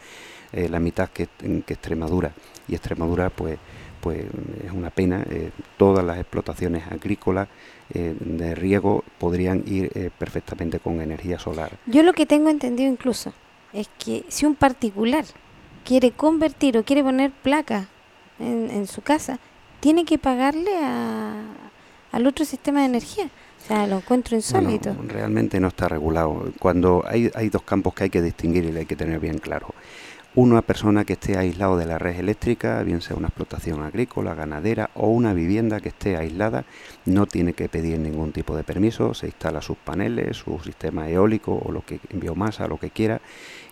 eh, 0.52 0.68
la 0.70 0.80
mitad 0.80 1.10
que, 1.10 1.28
que 1.66 1.74
Extremadura, 1.74 2.34
y 2.68 2.76
Extremadura 2.76 3.30
pues 3.30 3.58
pues 4.00 4.26
es 4.66 4.72
una 4.72 4.90
pena. 4.90 5.26
Eh, 5.30 5.52
todas 5.78 6.06
las 6.06 6.18
explotaciones 6.18 6.84
agrícolas 6.90 7.48
eh, 7.94 8.16
de 8.20 8.56
riego 8.56 9.04
podrían 9.18 9.64
ir 9.66 9.92
eh, 9.96 10.10
perfectamente 10.18 10.80
con 10.80 11.02
energía 11.02 11.40
solar. 11.40 11.72
Yo 11.86 12.04
lo 12.04 12.14
que 12.14 12.26
tengo 12.26 12.50
entendido 12.50 12.90
incluso 12.90 13.34
es 13.74 13.90
que 14.00 14.26
si 14.30 14.46
un 14.46 14.56
particular 14.56 15.26
quiere 15.84 16.12
convertir 16.12 16.78
o 16.78 16.84
quiere 16.84 17.04
poner 17.04 17.32
placa 17.32 17.88
en, 18.40 18.86
su 18.86 19.02
casa, 19.02 19.40
tiene 19.80 20.06
que 20.06 20.20
pagarle 20.20 20.72
al 22.12 22.28
otro 22.28 22.46
sistema 22.46 22.82
de 22.82 22.86
energía. 22.86 23.26
O 23.26 23.68
sea, 23.68 23.88
lo 23.88 23.98
encuentro 23.98 24.36
insólito. 24.36 24.96
realmente 25.08 25.60
no 25.60 25.70
está 25.70 25.88
regulado. 25.88 26.52
Cuando 26.60 27.04
hay, 27.08 27.32
hay 27.34 27.50
dos 27.50 27.64
campos 27.64 27.94
que 27.94 28.06
hay 28.06 28.10
que 28.10 28.22
distinguir 28.22 28.66
y 28.66 28.78
hay 28.78 28.86
que 28.86 28.96
tener 28.96 29.20
bien 29.20 29.40
claro 29.40 29.74
una 30.38 30.62
persona 30.62 31.04
que 31.04 31.14
esté 31.14 31.36
aislado 31.36 31.78
de 31.78 31.88
la 31.88 31.98
red 31.98 32.20
eléctrica, 32.20 32.84
bien 32.84 33.02
sea 33.02 33.16
una 33.16 33.30
explotación 33.30 33.82
agrícola, 33.82 34.36
ganadera 34.36 34.92
o 34.94 35.08
una 35.08 35.34
vivienda 35.34 35.80
que 35.80 35.90
esté 35.90 36.16
aislada, 36.16 36.64
no 37.06 37.26
tiene 37.26 37.54
que 37.54 37.68
pedir 37.70 37.98
ningún 37.98 38.32
tipo 38.32 38.56
de 38.56 38.64
permiso, 38.64 39.16
se 39.16 39.26
instala 39.26 39.64
sus 39.64 39.78
paneles, 39.78 40.38
su 40.38 40.60
sistema 40.60 41.10
eólico 41.10 41.60
o 41.66 41.72
lo 41.72 41.84
que 41.84 42.00
biomasa, 42.14 42.68
lo 42.68 42.78
que 42.78 42.92
quiera, 42.92 43.20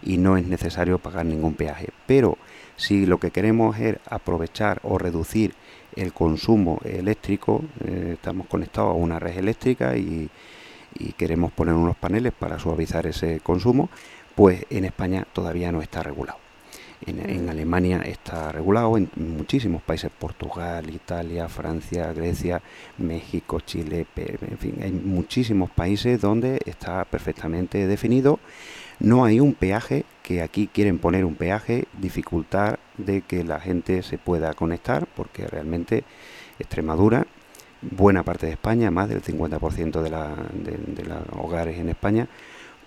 y 0.01 0.17
no 0.17 0.37
es 0.37 0.47
necesario 0.47 0.97
pagar 0.97 1.27
ningún 1.27 1.53
peaje. 1.53 1.89
Pero 2.07 2.39
si 2.77 3.05
lo 3.05 3.19
que 3.19 3.29
queremos 3.29 3.77
es 3.77 3.97
aprovechar 4.09 4.79
o 4.81 4.97
reducir 4.97 5.53
el 5.95 6.13
consumo 6.13 6.79
eléctrico, 6.83 7.63
eh, 7.85 8.13
estamos 8.15 8.47
conectados 8.47 8.89
a 8.89 8.97
una 8.97 9.19
red 9.19 9.37
eléctrica 9.37 9.95
y, 9.97 10.31
y 10.97 11.13
queremos 11.13 11.51
poner 11.51 11.75
unos 11.75 11.95
paneles 11.95 12.33
para 12.33 12.57
suavizar 12.57 13.05
ese 13.05 13.39
consumo, 13.41 13.87
pues 14.33 14.65
en 14.71 14.85
España 14.85 15.27
todavía 15.31 15.71
no 15.71 15.83
está 15.83 16.01
regulado. 16.01 16.44
En, 17.07 17.49
Alemania 17.49 18.01
está 18.01 18.51
regulado, 18.51 18.97
en 18.97 19.09
muchísimos 19.15 19.81
países, 19.83 20.11
Portugal, 20.17 20.89
Italia, 20.89 21.47
Francia, 21.47 22.11
Grecia, 22.13 22.61
México, 22.97 23.59
Chile, 23.59 24.07
en 24.15 24.57
fin, 24.57 24.75
hay 24.81 24.91
muchísimos 24.91 25.69
países 25.69 26.19
donde 26.19 26.61
está 26.65 27.05
perfectamente 27.05 27.85
definido. 27.85 28.39
No 28.99 29.25
hay 29.25 29.39
un 29.39 29.53
peaje, 29.53 30.05
que 30.23 30.41
aquí 30.41 30.67
quieren 30.71 30.99
poner 30.99 31.25
un 31.25 31.35
peaje, 31.35 31.85
dificultar 31.99 32.79
de 32.97 33.21
que 33.21 33.43
la 33.43 33.59
gente 33.59 34.01
se 34.01 34.17
pueda 34.17 34.53
conectar, 34.53 35.05
porque 35.15 35.45
realmente 35.47 36.03
Extremadura, 36.57 37.27
buena 37.81 38.23
parte 38.23 38.45
de 38.47 38.53
España, 38.53 38.89
más 38.91 39.09
del 39.09 39.21
50% 39.21 40.01
de, 40.01 40.09
la, 40.09 40.35
de 40.53 41.03
los 41.03 41.19
hogares 41.37 41.77
en 41.77 41.89
España, 41.89 42.27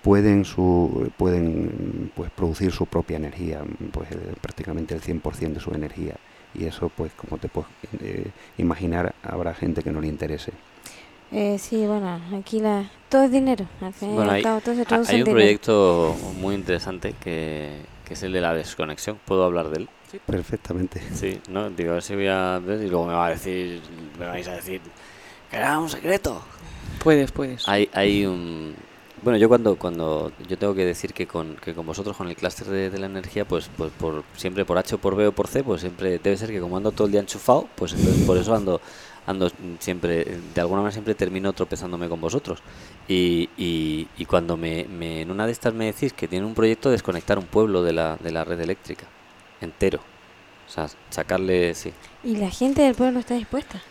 pueden 0.02 0.44
su, 0.44 1.10
pueden 1.16 2.10
pues 2.14 2.30
producir 2.30 2.72
su 2.72 2.86
propia 2.86 3.16
energía 3.16 3.60
pues 3.92 4.10
eh, 4.12 4.16
prácticamente 4.40 4.94
el 4.94 5.02
100% 5.02 5.54
de 5.54 5.60
su 5.60 5.72
energía. 5.72 6.14
Y 6.54 6.64
eso 6.64 6.90
pues 6.94 7.12
como 7.12 7.38
te 7.38 7.48
puedes 7.48 7.70
eh, 8.00 8.30
imaginar 8.56 9.14
habrá 9.22 9.54
gente 9.54 9.82
que 9.82 9.92
no 9.92 10.00
le 10.00 10.08
interese. 10.08 10.52
Eh, 11.30 11.58
sí 11.58 11.86
bueno 11.86 12.18
aquí 12.38 12.58
la 12.58 12.90
todo 13.10 13.24
es 13.24 13.30
dinero 13.30 13.66
hay, 14.30 15.22
un 15.22 15.24
proyecto 15.24 16.16
muy 16.40 16.54
interesante 16.54 17.14
que, 17.20 17.82
que, 18.06 18.14
es 18.14 18.22
el 18.22 18.32
de 18.32 18.40
la 18.40 18.54
desconexión. 18.54 19.18
Puedo 19.26 19.44
hablar 19.44 19.68
de 19.68 19.80
él 19.80 19.88
sí. 20.10 20.20
perfectamente. 20.24 21.02
Sí 21.12 21.38
no 21.50 21.68
digo 21.68 21.90
a 21.90 21.94
ver 21.94 22.02
si 22.02 22.14
voy 22.14 22.28
a 22.28 22.58
ver 22.64 22.82
y 22.82 22.88
luego 22.88 23.06
me 23.06 23.12
va 23.12 23.26
a 23.26 23.30
decir 23.30 23.82
me 24.18 24.26
vais 24.26 24.48
a 24.48 24.52
decir 24.52 24.80
que 25.50 25.56
era 25.56 25.78
un 25.78 25.90
secreto. 25.90 26.42
Puedes 27.04 27.30
puedes. 27.30 27.68
Hay 27.68 27.90
hay 27.92 28.24
un 28.24 28.74
bueno, 29.22 29.38
yo 29.38 29.48
cuando 29.48 29.76
cuando 29.76 30.32
yo 30.48 30.58
tengo 30.58 30.74
que 30.74 30.84
decir 30.84 31.12
que 31.12 31.26
con, 31.26 31.56
que 31.56 31.74
con 31.74 31.86
vosotros, 31.86 32.16
con 32.16 32.28
el 32.28 32.36
clúster 32.36 32.66
de, 32.66 32.98
la 32.98 33.06
energía, 33.06 33.44
pues, 33.46 33.70
pues 33.76 33.92
por 33.98 34.24
siempre 34.36 34.64
por 34.64 34.78
H 34.78 34.94
o 34.94 34.98
por 34.98 35.16
B 35.16 35.26
o 35.28 35.32
por 35.32 35.46
C, 35.46 35.62
pues 35.62 35.80
siempre 35.80 36.18
debe 36.18 36.36
ser 36.36 36.50
que 36.50 36.60
como 36.60 36.76
ando 36.76 36.92
todo 36.92 37.06
el 37.06 37.12
día 37.12 37.20
enchufado, 37.20 37.68
pues 37.74 37.92
entonces 37.92 38.24
por 38.24 38.36
eso 38.36 38.54
ando 38.54 38.80
ando 39.26 39.50
siempre, 39.78 40.24
de 40.54 40.60
alguna 40.60 40.80
manera 40.80 40.92
siempre 40.92 41.14
termino 41.14 41.52
tropezándome 41.52 42.08
con 42.08 42.20
vosotros. 42.20 42.60
Y, 43.06 43.50
y, 43.58 44.08
y 44.16 44.24
cuando 44.24 44.56
me, 44.56 44.84
me, 44.84 45.20
en 45.20 45.30
una 45.30 45.44
de 45.44 45.52
estas 45.52 45.74
me 45.74 45.84
decís 45.84 46.14
que 46.14 46.28
tiene 46.28 46.46
un 46.46 46.54
proyecto 46.54 46.88
de 46.88 46.94
desconectar 46.94 47.38
un 47.38 47.44
pueblo 47.44 47.82
de 47.82 47.92
la, 47.92 48.16
de 48.16 48.30
la 48.30 48.44
red 48.44 48.58
eléctrica, 48.58 49.06
entero. 49.60 50.00
O 50.66 50.70
sea, 50.70 50.88
sacarle, 51.10 51.74
sí. 51.74 51.92
Y 52.24 52.36
la 52.36 52.50
gente 52.50 52.82
del 52.82 52.94
pueblo 52.94 53.14
no 53.14 53.20
está 53.20 53.34
dispuesta. 53.34 53.82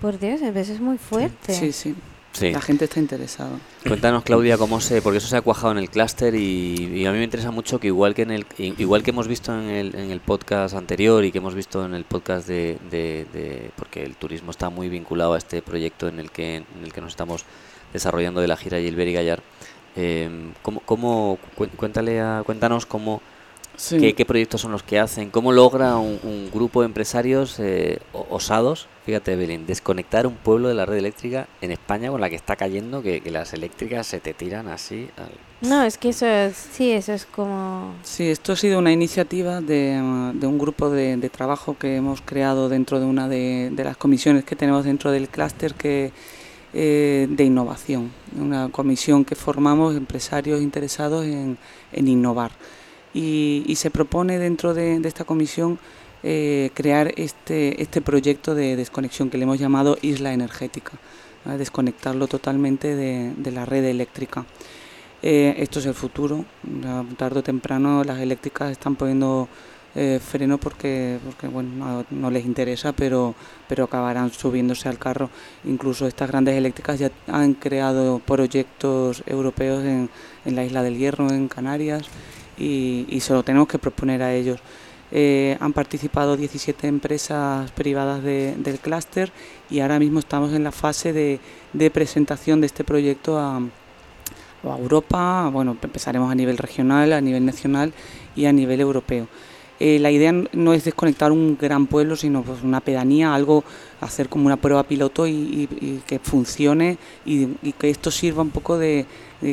Por 0.00 0.18
Dios, 0.20 0.42
a 0.42 0.50
veces 0.52 0.76
es 0.76 0.80
muy 0.80 0.98
fuerte. 0.98 1.52
sí. 1.52 1.72
sí. 1.72 1.94
La 2.40 2.60
gente 2.60 2.86
está 2.86 2.98
interesada. 2.98 3.58
Cuéntanos, 3.86 4.24
Claudia, 4.24 4.58
cómo 4.58 4.80
se, 4.80 5.00
porque 5.02 5.18
eso 5.18 5.28
se 5.28 5.36
ha 5.36 5.40
cuajado 5.40 5.72
en 5.72 5.78
el 5.78 5.88
clúster 5.88 6.34
y, 6.34 7.06
a 7.06 7.12
mí 7.12 7.18
me 7.18 7.24
interesa 7.24 7.52
mucho 7.52 7.78
que 7.78 7.86
igual 7.86 8.14
que 8.14 8.22
en 8.22 8.32
el, 8.32 8.46
igual 8.58 9.04
que 9.04 9.10
hemos 9.10 9.28
visto 9.28 9.52
en 9.52 9.68
el, 9.68 9.94
en 9.94 10.10
el 10.10 10.20
podcast 10.20 10.74
anterior 10.74 11.24
y 11.24 11.30
que 11.30 11.38
hemos 11.38 11.54
visto 11.54 11.84
en 11.84 11.94
el 11.94 12.04
podcast 12.04 12.48
de, 12.48 12.78
de, 12.90 13.70
porque 13.76 14.02
el 14.02 14.16
turismo 14.16 14.50
está 14.50 14.68
muy 14.68 14.88
vinculado 14.88 15.34
a 15.34 15.38
este 15.38 15.62
proyecto 15.62 16.08
en 16.08 16.18
el 16.18 16.32
que, 16.32 16.56
en 16.56 16.66
el 16.82 16.92
que 16.92 17.00
nos 17.00 17.10
estamos 17.10 17.44
desarrollando 17.92 18.40
de 18.40 18.48
la 18.48 18.56
gira 18.56 18.78
Gilbert 18.78 19.10
y 19.10 19.12
Gallar. 19.12 19.42
Eh, 19.96 20.52
¿cómo, 20.62 20.80
cómo, 20.80 21.38
cuéntale 21.76 22.20
a, 22.20 22.42
cuéntanos 22.44 22.84
cómo 22.84 23.22
¿Qué, 23.88 24.24
proyectos 24.24 24.60
son 24.60 24.72
los 24.72 24.82
que 24.82 24.98
hacen? 24.98 25.30
¿Cómo 25.30 25.52
logra 25.52 25.96
un, 25.96 26.50
grupo 26.52 26.82
de 26.82 26.86
empresarios 26.86 27.58
eh, 27.58 27.98
osados, 28.12 28.86
fíjate 29.04 29.34
Belén, 29.34 29.66
desconectar 29.66 30.26
un 30.26 30.34
pueblo 30.34 30.68
de 30.68 30.74
la 30.74 30.86
red 30.86 30.98
eléctrica 30.98 31.48
en 31.60 31.72
España 31.72 32.10
con 32.10 32.20
la 32.20 32.30
que 32.30 32.36
está 32.36 32.54
cayendo, 32.56 33.02
que, 33.02 33.22
las 33.30 33.52
eléctricas 33.52 34.06
se 34.06 34.20
te 34.20 34.34
tiran 34.34 34.68
así? 34.68 35.08
No, 35.62 35.82
es 35.82 35.98
que 35.98 36.10
eso 36.10 36.26
es, 36.26 36.54
sí, 36.56 36.92
eso 36.92 37.12
es 37.12 37.26
como... 37.26 37.94
Sí, 38.02 38.30
esto 38.30 38.52
ha 38.52 38.56
sido 38.56 38.78
una 38.78 38.92
iniciativa 38.92 39.60
de, 39.60 39.98
un 40.00 40.58
grupo 40.58 40.90
de, 40.90 41.16
trabajo 41.30 41.76
que 41.76 41.96
hemos 41.96 42.20
creado 42.20 42.68
dentro 42.68 43.00
de 43.00 43.06
una 43.06 43.28
de, 43.28 43.72
las 43.76 43.96
comisiones 43.96 44.44
que 44.44 44.54
tenemos 44.54 44.84
dentro 44.84 45.10
del 45.10 45.28
clúster 45.28 45.74
que 45.74 46.12
eh, 46.72 47.26
de 47.30 47.44
innovación, 47.44 48.12
una 48.38 48.68
comisión 48.68 49.24
que 49.24 49.34
formamos 49.34 49.96
empresarios 49.96 50.60
interesados 50.60 51.24
en 51.24 51.58
innovar 51.92 52.52
y, 53.14 53.74
se 53.76 53.90
propone 53.90 54.38
dentro 54.38 54.74
de, 54.74 54.96
esta 55.04 55.24
comisión 55.24 55.78
eh, 56.22 56.70
crear 56.74 57.12
este, 57.16 57.80
este 57.80 58.00
proyecto 58.00 58.54
de 58.54 58.76
desconexión 58.76 59.30
que 59.30 59.38
le 59.38 59.44
hemos 59.44 59.58
llamado 59.58 59.96
isla 60.02 60.32
energética, 60.32 60.92
desconectarlo 61.44 62.26
totalmente 62.26 62.94
de, 62.96 63.50
la 63.52 63.64
red 63.64 63.84
eléctrica. 63.84 64.44
Eh, 65.22 65.54
esto 65.58 65.78
es 65.78 65.86
el 65.86 65.94
futuro, 65.94 66.44
tarde 67.16 67.38
o 67.38 67.42
temprano 67.42 68.04
las 68.04 68.20
eléctricas 68.20 68.70
están 68.70 68.94
poniendo 68.96 69.48
eh, 69.96 70.18
freno 70.20 70.58
porque, 70.58 71.20
porque 71.24 71.46
bueno, 71.46 72.04
no, 72.10 72.30
les 72.30 72.44
interesa, 72.44 72.92
pero, 72.92 73.34
pero 73.68 73.84
acabarán 73.84 74.32
subiéndose 74.32 74.88
al 74.88 74.98
carro. 74.98 75.30
Incluso 75.64 76.08
estas 76.08 76.28
grandes 76.28 76.56
eléctricas 76.56 76.98
ya 76.98 77.12
han 77.28 77.54
creado 77.54 78.18
proyectos 78.18 79.22
europeos 79.24 79.84
en, 79.84 80.10
en 80.44 80.56
la 80.56 80.64
isla 80.64 80.82
del 80.82 80.98
Hierro, 80.98 81.30
en 81.30 81.46
Canarias, 81.46 82.08
y, 82.58 83.06
y 83.08 83.20
se 83.20 83.32
lo 83.32 83.42
tenemos 83.42 83.68
que 83.68 83.78
proponer 83.78 84.22
a 84.22 84.34
ellos. 84.34 84.60
Eh, 85.16 85.56
han 85.60 85.72
participado 85.72 86.36
17 86.36 86.88
empresas 86.88 87.70
privadas 87.70 88.24
del 88.24 88.80
clúster 88.82 89.30
y 89.70 89.78
ahora 89.78 90.00
mismo 90.00 90.18
estamos 90.18 90.52
en 90.52 90.64
la 90.64 90.72
fase 90.72 91.12
de, 91.12 91.90
presentación 91.90 92.60
de 92.60 92.66
este 92.66 92.82
proyecto 92.82 93.38
a, 93.38 93.60
Europa. 94.64 95.50
Bueno, 95.52 95.76
empezaremos 95.80 96.32
a 96.32 96.34
nivel 96.34 96.58
regional, 96.58 97.12
a 97.12 97.20
nivel 97.20 97.44
nacional 97.44 97.92
y 98.34 98.46
a 98.46 98.52
nivel 98.52 98.80
europeo. 98.80 99.28
Eh, 99.86 99.98
la 99.98 100.10
idea 100.10 100.32
no 100.32 100.72
es 100.72 100.82
desconectar 100.84 101.30
un 101.30 101.58
gran 101.60 101.86
pueblo, 101.86 102.16
sino 102.16 102.42
pues 102.42 102.62
una 102.62 102.80
pedanía, 102.80 103.34
algo, 103.34 103.64
hacer 104.00 104.30
como 104.30 104.46
una 104.46 104.56
prueba 104.56 104.84
piloto 104.84 105.26
y, 105.26 106.00
que 106.06 106.18
funcione 106.18 106.96
y, 107.26 107.48
que 107.72 107.90
esto 107.90 108.10
sirva 108.10 108.40
un 108.40 108.48
poco 108.48 108.78
de, 108.78 109.04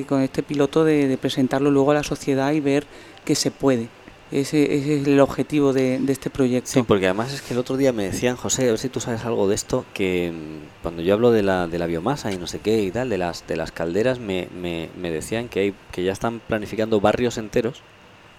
con 0.07 0.21
este 0.21 0.41
piloto 0.41 0.85
de, 0.85 1.17
presentarlo 1.19 1.69
luego 1.69 1.91
a 1.91 1.95
la 1.95 2.03
sociedad 2.03 2.53
y 2.53 2.61
ver 2.61 2.85
que 3.25 3.35
se 3.35 3.51
puede. 3.51 3.89
Ese, 4.31 4.73
es 4.73 5.05
el 5.05 5.19
objetivo 5.19 5.73
de, 5.73 5.99
este 6.07 6.29
proyecto. 6.29 6.71
Sí, 6.71 6.83
porque 6.83 7.07
además 7.07 7.33
es 7.33 7.41
que 7.41 7.53
el 7.53 7.59
otro 7.59 7.75
día 7.75 7.91
me 7.91 8.05
decían, 8.05 8.37
José, 8.37 8.63
a 8.63 8.71
ver 8.71 8.79
si 8.79 8.87
tú 8.87 9.01
sabes 9.01 9.25
algo 9.25 9.49
de 9.49 9.55
esto, 9.55 9.83
que 9.93 10.31
mm, 10.31 10.81
cuando 10.81 11.01
yo 11.01 11.13
hablo 11.13 11.31
de 11.31 11.43
la, 11.43 11.67
de 11.67 11.77
la 11.77 11.87
biomasa 11.87 12.31
y 12.31 12.37
no 12.37 12.47
sé 12.47 12.59
qué 12.59 12.81
y 12.81 12.91
tal, 12.91 13.09
de 13.09 13.17
las, 13.17 13.45
de 13.47 13.57
las 13.57 13.73
calderas, 13.73 14.19
me, 14.19 14.47
me, 14.57 14.87
me 14.97 15.11
decían 15.11 15.49
que, 15.49 15.59
hay, 15.59 15.73
que 15.91 16.05
ya 16.05 16.13
están 16.13 16.39
planificando 16.39 17.01
barrios 17.01 17.37
enteros 17.37 17.83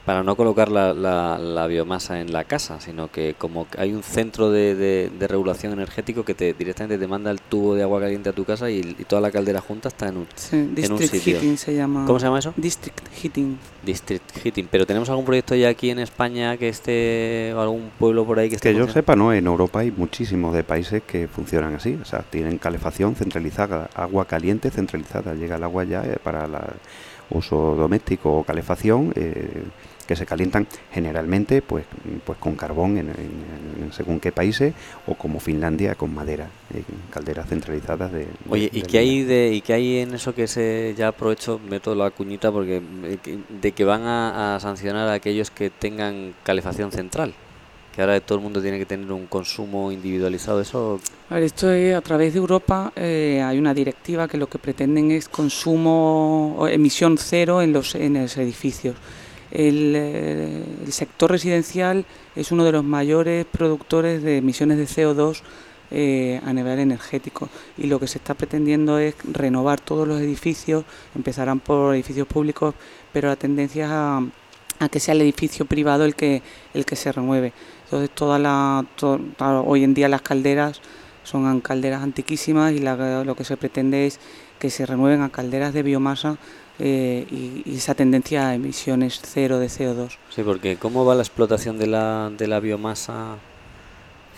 para 0.05 0.25
no 0.25 0.35
colocar 0.37 0.71
la, 0.71 0.93
la, 0.93 1.67
biomasa 1.69 2.21
en 2.21 2.33
la 2.33 2.45
casa, 2.45 2.81
sino 2.81 3.09
que 3.11 3.35
como 3.39 3.69
hay 3.79 3.93
un 3.93 4.03
centro 4.03 4.51
de, 4.51 4.75
de, 4.75 5.29
regulación 5.29 5.73
energético 5.73 6.25
que 6.25 6.35
te 6.35 6.53
directamente 6.55 6.99
te 6.99 7.07
manda 7.07 7.31
el 7.31 7.41
tubo 7.41 7.77
de 7.77 7.83
agua 7.85 8.01
caliente 8.01 8.29
a 8.29 8.33
tu 8.33 8.45
casa 8.45 8.69
y, 8.71 8.83
toda 9.07 9.23
la 9.23 9.31
caldera 9.31 9.61
junta 9.61 9.89
está 9.89 10.09
en 10.09 10.19
un, 10.19 10.27
en 10.51 10.93
un 10.93 10.99
sitio. 10.99 11.37
Heating 11.37 11.57
se 11.57 11.75
llama. 11.75 12.05
¿Cómo 12.07 12.19
se 12.19 12.27
llama 12.27 12.41
eso? 12.41 12.53
District 12.57 13.01
Heating. 13.23 13.59
District 13.85 14.39
Heating. 14.39 14.69
Pero 14.71 14.87
tenemos 14.87 15.09
algún 15.09 15.25
proyecto 15.25 15.55
ya 15.55 15.69
aquí 15.69 15.91
en 15.91 15.99
España 16.01 16.57
que 16.57 16.69
esté 16.69 17.53
o 17.55 17.61
algún 17.61 17.91
pueblo 17.99 18.25
por 18.25 18.39
ahí 18.39 18.49
que 18.49 18.57
esté. 18.57 18.73
Que 18.73 18.79
yo 18.79 18.89
sepa, 18.89 19.15
no. 19.15 19.33
En 19.33 19.47
Europa 19.47 19.81
hay 19.81 19.93
muchísimos 19.93 20.55
de 20.55 20.65
países 20.65 21.03
que 21.07 21.29
funcionan 21.29 21.77
así. 21.77 21.99
O 22.01 22.05
sea, 22.05 22.23
tienen 22.23 22.59
calefacción 22.59 23.15
centralizada, 23.15 23.89
agua 23.95 24.25
caliente 24.25 24.71
centralizada. 24.71 25.35
Llega 25.35 25.57
el 25.57 25.63
agua 25.63 25.85
ya 25.85 26.03
eh, 26.03 26.17
para 26.23 26.47
el 26.47 26.53
uso 27.31 27.77
doméstico 27.77 28.39
o 28.39 28.45
calefacción. 28.45 29.13
Eh, 29.15 29.63
que 30.13 30.17
se 30.17 30.27
calientan 30.27 30.67
generalmente 30.93 31.63
pues, 31.63 31.87
pues 32.27 32.37
con 32.37 32.55
carbón 32.55 32.99
en, 32.99 33.13
según 33.93 34.21
qué 34.21 34.31
países 34.31 34.75
o 35.07 35.15
como 35.15 35.41
Finlandia 35.41 35.95
con 35.95 36.15
madera, 36.15 36.51
en 36.75 36.85
calderas 37.11 37.49
centralizadas 37.49 38.13
de... 38.13 38.27
Oye, 38.51 38.69
¿y 38.71 38.83
qué 38.83 38.99
hay 38.99 39.23
de 39.25 39.53
y 39.55 39.63
qué 39.63 39.73
hay 39.73 39.99
en 40.01 40.13
eso 40.13 40.35
que 40.35 40.47
se 40.47 40.95
ya 40.99 41.09
aprovecho, 41.09 41.59
meto 41.67 41.95
la 41.95 42.11
cuñita 42.11 42.53
porque 42.53 42.83
de 43.49 43.73
que 43.73 43.85
van 43.85 44.03
a, 44.03 44.59
sancionar 44.61 45.09
a 45.09 45.15
aquellos 45.15 45.51
que 45.51 45.71
tengan 45.71 46.35
calefacción 46.43 46.93
central? 46.93 47.33
que 47.95 48.01
ahora 48.01 48.19
todo 48.21 48.39
el 48.39 48.45
mundo 48.45 48.63
tiene 48.63 48.79
que 48.79 48.87
tener 48.87 49.13
un 49.13 49.27
consumo 49.27 49.93
individualizado. 49.93 50.63
Eso. 50.63 50.99
A 51.29 51.35
ver, 51.35 51.43
esto 51.43 51.71
es 51.71 51.95
a 51.95 52.01
través 52.01 52.33
de 52.33 52.39
Europa 52.39 52.91
eh, 52.97 53.43
hay 53.45 53.59
una 53.59 53.75
directiva 53.75 54.27
que 54.27 54.39
lo 54.39 54.47
que 54.47 54.59
pretenden 54.59 55.11
es 55.11 55.29
consumo 55.29 56.57
o 56.57 56.67
emisión 56.69 57.19
cero 57.19 57.61
en 57.61 57.75
los 57.75 57.95
en 57.95 58.15
los 58.15 58.35
edificios. 58.39 58.97
Eh, 59.55 60.65
el, 60.87 60.93
sector 60.93 61.31
residencial 61.31 62.07
es 62.35 62.53
uno 62.53 62.65
de 62.65 62.73
los 62.73 62.85
mayores 62.85 63.45
productores 63.45 64.23
de 64.23 64.39
emisiones 64.39 64.79
de 64.79 64.85
CO2 64.85 65.43
eh, 65.91 66.41
a 66.47 66.55
nivel 66.55 66.79
energético 66.79 67.51
y 67.77 67.87
lo 67.87 68.01
que 68.01 68.07
se 68.07 68.17
está 68.17 68.33
pretendiendo 68.33 68.99
es 68.99 69.15
renovar 69.31 69.79
todos 69.79 70.09
los 70.09 70.21
edificios, 70.23 70.85
empezarán 71.15 71.61
por 71.61 71.95
edificios 71.95 72.27
públicos, 72.27 72.75
pero 73.13 73.29
la 73.29 73.37
tendencia 73.37 73.85
es 73.85 73.91
a, 73.91 74.89
que 74.89 75.01
sea 75.01 75.15
el 75.15 75.21
edificio 75.21 75.67
privado 75.67 76.07
el 76.07 76.15
que, 76.15 76.43
el 76.73 76.87
que 76.87 76.97
se 76.97 77.13
renueve. 77.13 77.53
Entonces, 77.85 78.11
toda 78.11 78.39
la, 78.39 78.85
hoy 79.67 79.85
en 79.85 79.93
día 79.93 80.09
las 80.09 80.23
calderas 80.23 80.81
son 81.25 81.61
calderas 81.61 82.03
antiquísimas 82.03 82.73
y 82.73 82.81
lo 82.81 83.37
que 83.37 83.45
se 83.45 83.57
pretende 83.57 84.07
es 84.07 84.19
que 84.59 84.71
se 84.71 84.87
renueven 84.87 85.23
a 85.23 85.29
calderas 85.29 85.75
de 85.75 85.83
biomasa 85.83 86.39
eh, 86.79 87.27
y, 87.31 87.75
esa 87.77 87.95
tendencia 87.95 88.49
a 88.49 88.55
emisiones 88.55 89.21
cero 89.23 89.59
de 89.59 89.67
CO2. 89.67 90.17
Sí, 90.31 90.43
porque 90.43 90.77
¿cómo 90.77 91.05
va 91.05 91.15
la 91.15 91.23
explotación 91.23 91.79
de 91.79 91.87
la, 91.87 92.31
de 92.37 92.47
la 92.47 92.61
biomasa 92.61 93.37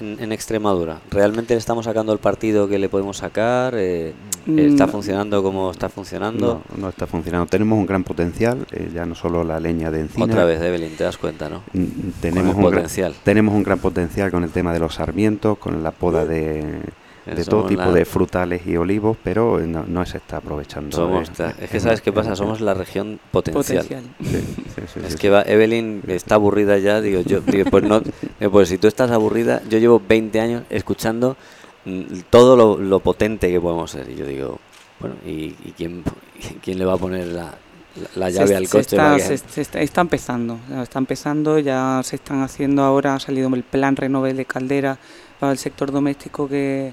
en, 0.01 0.33
Extremadura? 0.33 1.01
¿Realmente 1.11 1.55
le 1.55 1.59
estamos 1.59 1.85
sacando 1.85 2.13
el 2.13 2.19
partido 2.19 2.69
que 2.69 2.79
le 2.79 2.89
podemos 2.89 3.19
sacar? 3.19 3.75
Eh, 3.77 4.13
mm, 4.47 4.59
¿Está 4.59 4.89
funcionando 4.89 5.43
como 5.43 5.71
está 5.71 5.89
funcionando? 5.89 6.63
No, 6.71 6.83
no 6.83 6.89
está 6.89 7.07
funcionando. 7.07 7.47
Tenemos 7.47 7.79
un 7.79 7.87
gran 7.87 8.03
potencial, 8.03 8.67
eh, 8.73 8.91
ya 8.93 9.07
no 9.07 9.15
solo 9.15 9.45
la 9.45 9.61
leña 9.61 9.91
de 9.91 10.01
encina. 10.01 10.25
Otra 10.25 10.45
vez, 10.45 10.61
Evelyn, 10.61 10.97
te 10.97 11.05
das 11.05 11.17
cuenta, 11.17 11.49
¿no? 11.49 11.63
Mm, 11.73 12.11
tenemos 12.21 12.57
un 12.57 12.63
potencial. 12.63 13.15
tenemos 13.23 13.55
un 13.55 13.63
gran 13.63 13.79
potencial 13.79 14.31
con 14.31 14.43
el 14.43 14.51
tema 14.51 14.73
de 14.73 14.81
los 14.81 14.95
sarmientos, 14.95 15.59
con 15.59 15.83
la 15.83 15.93
poda 15.93 16.25
de 16.25 16.81
de 17.27 17.45
todo 17.45 17.67
tipo 17.67 17.93
de 17.93 18.05
frutales 18.05 18.67
y 18.67 18.77
olivos, 18.77 19.17
pero 19.23 19.59
no, 19.61 20.07
se 20.07 20.19
está 20.19 20.39
aprovechando. 20.39 21.23
es 21.23 21.71
que 21.71 21.81
sabes 21.81 22.01
qué 22.01 22.13
pasa, 22.13 22.37
somos 22.37 22.61
la 22.61 22.75
región 22.75 23.19
potencial. 23.31 23.87
es 25.07 25.17
que 25.17 25.29
Evelyn 25.47 26.03
está 26.09 26.35
aburrida 26.37 26.79
ya, 26.79 27.01
digo 27.01 27.21
yo, 27.23 27.41
pues 27.43 27.85
no, 27.85 28.03
pues 28.51 28.69
si 28.69 28.79
tú 28.79 28.89
estás 28.89 29.11
aburrida, 29.11 29.63
yo 29.69 29.79
llevo 29.79 30.03
20 30.07 30.41
años 30.41 30.63
escuchando 30.71 31.37
mm, 31.85 32.03
todo 32.31 32.77
lo, 32.77 33.01
potente 33.01 33.51
que 33.51 33.61
podemos 33.61 33.91
ser 33.91 34.09
y 34.11 34.17
yo 34.17 34.27
digo, 34.27 34.59
bueno, 35.01 35.17
¿y, 35.25 35.51
quién, 35.77 36.03
quién 36.63 36.79
le 36.79 36.85
va 36.85 36.95
a 36.95 36.99
poner 36.99 37.27
la, 37.29 37.55
la 38.17 38.31
llave 38.31 38.57
al 38.57 38.69
coche. 38.69 38.97
Se 39.21 39.61
está, 39.61 39.81
está, 39.81 40.01
empezando, 40.01 40.59
está 40.83 40.99
empezando, 40.99 41.59
ya 41.59 42.01
se 42.05 42.17
están 42.17 42.43
haciendo 42.43 42.83
ahora, 42.83 43.15
ha 43.15 43.21
salido 43.21 43.49
el 43.55 43.63
plan 43.63 43.97
Renove 43.97 44.35
de 44.35 44.45
Caldera 44.45 44.99
para 45.39 45.53
el 45.53 45.59
sector 45.59 45.93
doméstico 45.93 46.49
que 46.49 46.93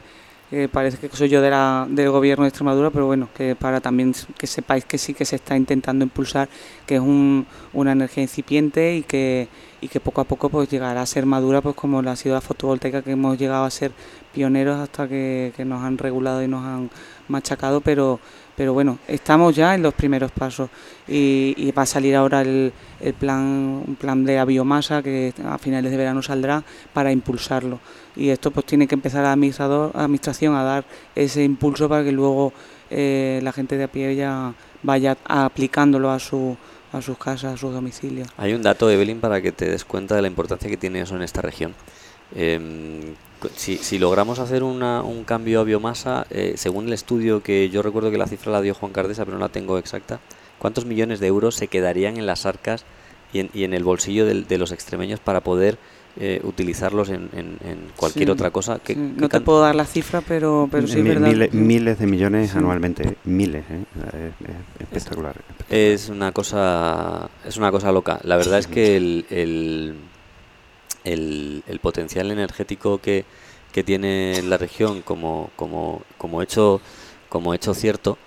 parece 0.71 0.97
que 0.97 1.15
soy 1.15 1.29
yo 1.29 1.41
del 1.41 2.09
gobierno 2.09 2.43
de 2.43 2.49
Extremadura, 2.49 2.89
pero 2.89 3.05
bueno, 3.05 3.29
que 3.33 3.55
para 3.55 3.79
también 3.79 4.13
que 4.37 4.47
sepáis 4.47 4.83
que 4.83 4.97
sí 4.97 5.13
que 5.13 5.23
se 5.23 5.37
está 5.37 5.55
intentando 5.55 6.03
impulsar, 6.03 6.49
que 6.85 6.95
es 6.95 7.01
un, 7.01 7.47
una 7.71 7.93
energía 7.93 8.23
incipiente 8.23 8.97
y 8.97 9.03
que, 9.03 9.47
y 9.79 9.87
que 9.87 10.01
poco 10.01 10.19
a 10.19 10.25
poco 10.25 10.49
pues 10.49 10.69
llegará 10.69 11.01
a 11.01 11.05
ser 11.05 11.25
madura, 11.25 11.61
pues 11.61 11.75
como 11.75 12.01
la 12.01 12.11
ha 12.11 12.15
sido 12.17 12.35
la 12.35 12.41
fotovoltaica, 12.41 13.01
que 13.01 13.11
hemos 13.11 13.37
llegado 13.37 13.63
a 13.63 13.69
ser 13.69 13.93
pioneros 14.33 14.77
hasta 14.77 15.07
que, 15.07 15.53
que 15.55 15.63
nos 15.63 15.83
han 15.83 15.97
regulado 15.97 16.43
y 16.43 16.49
nos 16.49 16.65
han 16.65 16.89
machacado, 17.29 17.79
pero 17.79 18.19
pero 18.61 18.75
bueno, 18.75 18.99
estamos 19.07 19.55
ya 19.55 19.73
en 19.73 19.81
los 19.81 19.91
primeros 19.95 20.31
pasos 20.31 20.69
y, 21.07 21.71
va 21.71 21.81
a 21.81 21.85
salir 21.87 22.15
ahora 22.15 22.41
el, 22.41 22.71
plan, 23.19 23.97
plan 23.99 24.23
de 24.23 24.35
la 24.35 24.45
biomasa 24.45 25.01
que 25.01 25.33
a 25.43 25.57
finales 25.57 25.89
de 25.89 25.97
verano 25.97 26.21
saldrá 26.21 26.63
para 26.93 27.11
impulsarlo 27.11 27.79
y 28.15 28.29
esto 28.29 28.51
pues 28.51 28.67
tiene 28.67 28.85
que 28.85 28.93
empezar 28.93 29.23
la 29.23 29.31
administración 29.31 30.53
a 30.53 30.61
dar 30.61 30.85
ese 31.15 31.43
impulso 31.43 31.89
para 31.89 32.03
que 32.03 32.11
luego 32.11 32.53
eh, 32.91 33.39
la 33.41 33.51
gente 33.51 33.77
de 33.77 33.85
a 33.85 33.87
pie 33.87 34.15
ya 34.15 34.53
vaya 34.83 35.17
aplicándolo 35.25 36.11
a 36.11 36.19
su 36.19 36.55
a 36.93 37.01
sus 37.01 37.17
casas, 37.17 37.55
a 37.55 37.57
sus 37.57 37.73
domicilios. 37.73 38.27
Hay 38.37 38.53
un 38.53 38.61
dato, 38.61 38.91
Evelyn, 38.91 39.21
para 39.21 39.41
que 39.41 39.51
te 39.51 39.71
des 39.71 39.85
cuenta 39.85 40.15
de 40.15 40.21
la 40.21 40.27
importancia 40.27 40.69
que 40.69 40.77
tiene 40.77 41.01
eso 41.01 41.15
en 41.15 41.23
esta 41.23 41.41
región. 41.41 41.73
Em, 42.35 43.15
si, 43.55 43.77
si, 43.77 43.99
logramos 43.99 44.39
hacer 44.39 44.63
una, 44.63 45.01
un 45.03 45.23
cambio 45.23 45.61
a 45.61 45.63
biomasa, 45.63 46.25
eh, 46.29 46.53
según 46.57 46.87
el 46.87 46.93
estudio 46.93 47.41
que 47.41 47.69
yo 47.69 47.81
recuerdo 47.81 48.11
que 48.11 48.17
la 48.17 48.27
cifra 48.27 48.51
la 48.51 48.61
dio 48.61 48.73
Juan 48.73 48.91
Cardesa, 48.91 49.25
pero 49.25 49.37
no 49.37 49.43
la 49.43 49.49
tengo 49.49 49.77
exacta, 49.77 50.19
¿cuántos 50.59 50.85
millones 50.85 51.19
de 51.19 51.27
euros 51.27 51.55
se 51.55 51.67
quedarían 51.67 52.17
en 52.17 52.25
las 52.25 52.45
arcas 52.45 52.85
y 53.33 53.39
en, 53.39 53.49
y 53.53 53.63
en 53.63 53.73
el 53.73 53.83
bolsillo 53.83 54.25
de, 54.25 54.57
los 54.57 54.71
extremeños 54.71 55.19
para 55.19 55.41
poder 55.41 55.77
eh, 56.19 56.41
utilizarlos 56.43 57.09
en, 57.09 57.29
en, 57.33 57.57
cualquier 57.95 58.31
otra 58.31 58.51
cosa? 58.51 58.79
Que, 58.79 58.95
no 58.95 59.29
te 59.29 59.41
puedo 59.41 59.61
dar 59.61 59.75
la 59.75 59.85
cifra, 59.85 60.21
pero, 60.21 60.67
pero 60.69 60.87
sí 60.87 60.99
es 60.99 61.03
verdad. 61.03 61.49
Miles, 61.51 61.99
de 61.99 62.07
millones 62.07 62.55
anualmente, 62.55 63.15
miles, 63.23 63.63
¿eh? 63.69 64.31
espectacular, 64.79 65.35
Es 65.69 66.09
una 66.09 66.31
cosa, 66.31 67.29
es 67.45 67.57
una 67.57 67.71
cosa 67.71 67.91
loca. 67.91 68.19
La 68.23 68.35
verdad 68.35 68.59
es 68.59 68.67
que 68.67 68.97
el 68.97 69.25
el, 69.29 69.95
el 71.03 71.79
potencial 71.81 72.31
energético 72.31 72.99
que, 72.99 73.25
que, 73.71 73.83
tiene 73.83 74.41
la 74.43 74.57
región 74.57 75.01
como, 75.01 75.49
como, 75.55 76.01
como, 76.17 76.41
hecho, 76.41 76.81
como 77.29 77.53
hecho 77.53 77.73
cierto, 77.73 78.17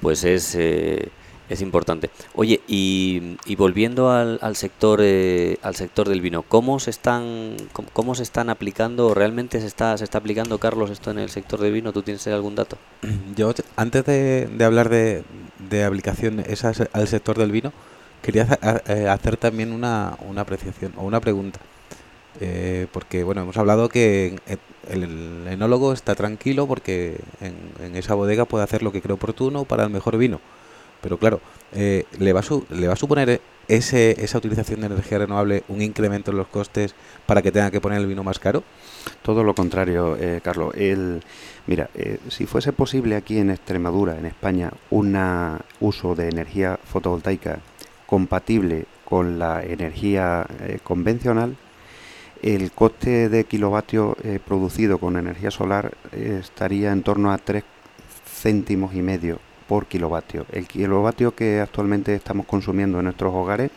pues 0.00 0.24
es, 0.24 0.54
eh, 0.54 1.08
es 1.48 1.60
importante. 1.60 2.10
Oye, 2.34 2.60
y, 2.66 3.36
y 3.46 3.56
volviendo 3.56 4.10
al, 4.10 4.38
al 4.42 4.56
sector 4.56 5.00
eh, 5.02 5.58
al 5.62 5.76
sector 5.76 6.08
del 6.08 6.20
vino, 6.20 6.42
¿cómo 6.42 6.80
se 6.80 6.90
están 6.90 7.56
cómo, 7.92 8.14
se 8.14 8.22
están 8.22 8.50
aplicando 8.50 9.14
realmente 9.14 9.60
se 9.60 9.66
está 9.66 9.96
se 9.98 10.04
está 10.04 10.18
aplicando 10.18 10.58
Carlos 10.58 10.90
esto 10.90 11.10
en 11.10 11.18
el 11.18 11.30
sector 11.30 11.60
del 11.60 11.72
vino? 11.72 11.92
¿Tú 11.92 12.02
tienes 12.02 12.26
algún 12.28 12.54
dato? 12.54 12.78
Yo 13.36 13.52
antes 13.76 14.04
de, 14.04 14.46
de 14.46 14.64
hablar 14.64 14.88
de, 14.88 15.24
de 15.70 15.84
aplicación 15.84 16.40
esa 16.40 16.72
al 16.92 17.08
sector 17.08 17.38
del 17.38 17.52
vino, 17.52 17.72
quería 18.22 18.58
eh, 18.86 19.08
hacer 19.08 19.36
también 19.36 19.72
una, 19.72 20.16
una 20.26 20.42
apreciación 20.42 20.92
o 20.96 21.04
una 21.04 21.20
pregunta. 21.20 21.60
Eh, 22.44 22.88
porque 22.90 23.22
bueno, 23.22 23.42
hemos 23.42 23.56
hablado 23.56 23.88
que 23.88 24.36
el, 24.88 25.46
enólogo 25.46 25.92
está 25.92 26.16
tranquilo 26.16 26.66
porque 26.66 27.20
en, 27.40 27.94
esa 27.94 28.14
bodega 28.14 28.46
puede 28.46 28.64
hacer 28.64 28.82
lo 28.82 28.90
que 28.90 29.00
cree 29.00 29.14
oportuno 29.14 29.64
para 29.64 29.84
el 29.84 29.90
mejor 29.90 30.16
vino. 30.16 30.40
Pero 31.00 31.18
claro, 31.18 31.40
eh, 31.72 32.04
¿le, 32.18 32.32
va 32.32 32.40
a 32.40 32.74
¿le 32.74 32.88
va 32.88 32.94
a 32.94 32.96
suponer 32.96 33.40
ese, 33.68 34.24
esa 34.24 34.38
utilización 34.38 34.80
de 34.80 34.86
energía 34.86 35.18
renovable 35.18 35.62
un 35.68 35.82
incremento 35.82 36.32
en 36.32 36.36
los 36.36 36.48
costes 36.48 36.96
para 37.26 37.42
que 37.42 37.52
tenga 37.52 37.70
que 37.70 37.80
poner 37.80 38.00
el 38.00 38.08
vino 38.08 38.24
más 38.24 38.40
caro? 38.40 38.64
Todo 39.22 39.44
lo 39.44 39.54
contrario, 39.54 40.16
eh, 40.18 40.40
Carlos. 40.42 40.74
El, 40.74 41.22
mira, 41.68 41.90
si 42.28 42.46
fuese 42.46 42.72
posible 42.72 43.14
aquí 43.14 43.38
en 43.38 43.50
Extremadura, 43.50 44.18
en 44.18 44.26
España, 44.26 44.72
un 44.90 45.16
uso 45.78 46.16
de 46.16 46.28
energía 46.28 46.76
fotovoltaica 46.84 47.60
compatible 48.06 48.86
con 49.04 49.38
la 49.38 49.62
energía 49.62 50.44
convencional, 50.82 51.56
el 52.42 52.72
coste 52.72 53.28
de 53.28 53.44
kilovatio 53.44 54.16
eh, 54.24 54.40
producido 54.44 54.98
con 54.98 55.16
energía 55.16 55.52
solar 55.52 55.94
eh, 56.10 56.38
estaría 56.40 56.90
en 56.90 57.02
torno 57.02 57.32
a 57.32 57.38
3 57.38 57.62
céntimos 58.26 58.94
y 58.94 59.02
medio 59.02 59.38
por 59.68 59.86
kilovatio. 59.86 60.44
El 60.50 60.66
kilovatio 60.66 61.36
que 61.36 61.60
actualmente 61.60 62.14
estamos 62.16 62.46
consumiendo 62.46 62.98
en 62.98 63.04
nuestros 63.04 63.32
hogares, 63.32 63.70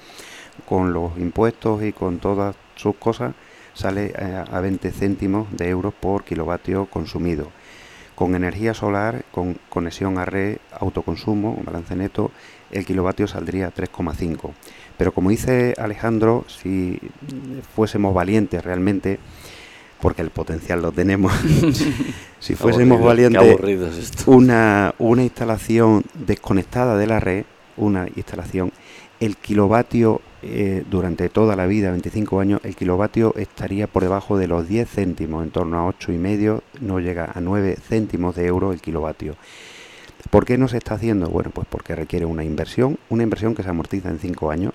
con 0.67 0.93
los 0.93 1.15
impuestos 1.17 1.83
y 1.83 1.93
con 1.93 2.17
todas 2.17 2.55
sus 2.75 2.95
cosas, 2.95 3.35
sale 3.75 4.13
eh, 4.17 4.43
a 4.51 4.59
20 4.59 4.91
céntimos 4.91 5.47
de 5.55 5.69
euros 5.69 5.93
por 5.93 6.23
kilovatio 6.23 6.87
consumido. 6.87 7.51
Con 8.15 8.33
energía 8.33 8.73
solar, 8.73 9.25
con 9.31 9.59
conexión 9.69 10.17
a 10.17 10.25
red, 10.25 10.57
autoconsumo, 10.71 11.61
balance 11.63 11.95
neto, 11.95 12.31
el 12.71 12.85
kilovatio 12.85 13.27
saldría 13.27 13.67
a 13.67 13.73
3,5. 13.73 14.53
Pero 14.97 15.13
como 15.13 15.29
dice 15.29 15.73
Alejandro, 15.77 16.45
si 16.47 16.99
fuésemos 17.75 18.13
valientes 18.13 18.63
realmente, 18.63 19.19
porque 20.01 20.21
el 20.21 20.29
potencial 20.29 20.81
lo 20.81 20.91
tenemos, 20.91 21.33
si 22.39 22.55
fuésemos 22.55 23.01
valientes, 23.01 23.59
una, 24.25 24.93
una 24.99 25.23
instalación 25.23 26.03
desconectada 26.13 26.97
de 26.97 27.07
la 27.07 27.19
red, 27.19 27.45
una 27.77 28.07
instalación, 28.15 28.71
el 29.19 29.37
kilovatio 29.37 30.21
eh, 30.43 30.83
durante 30.89 31.27
toda 31.29 31.55
la 31.55 31.65
vida, 31.65 31.89
25 31.91 32.39
años, 32.39 32.61
el 32.63 32.75
kilovatio 32.75 33.33
estaría 33.35 33.87
por 33.87 34.03
debajo 34.03 34.37
de 34.37 34.47
los 34.47 34.67
10 34.67 34.87
céntimos, 34.87 35.43
en 35.43 35.51
torno 35.51 35.79
a 35.79 35.91
8,5, 35.91 36.61
no 36.81 36.99
llega 36.99 37.31
a 37.33 37.41
9 37.41 37.77
céntimos 37.81 38.35
de 38.35 38.45
euro 38.45 38.71
el 38.71 38.81
kilovatio. 38.81 39.35
¿Por 40.29 40.45
qué 40.45 40.57
no 40.57 40.67
se 40.67 40.77
está 40.77 40.95
haciendo? 40.95 41.29
Bueno, 41.29 41.51
pues 41.53 41.67
porque 41.69 41.95
requiere 41.95 42.25
una 42.25 42.43
inversión, 42.43 42.97
una 43.09 43.23
inversión 43.23 43.55
que 43.55 43.63
se 43.63 43.69
amortiza 43.69 44.09
en 44.09 44.19
5 44.19 44.51
años, 44.51 44.73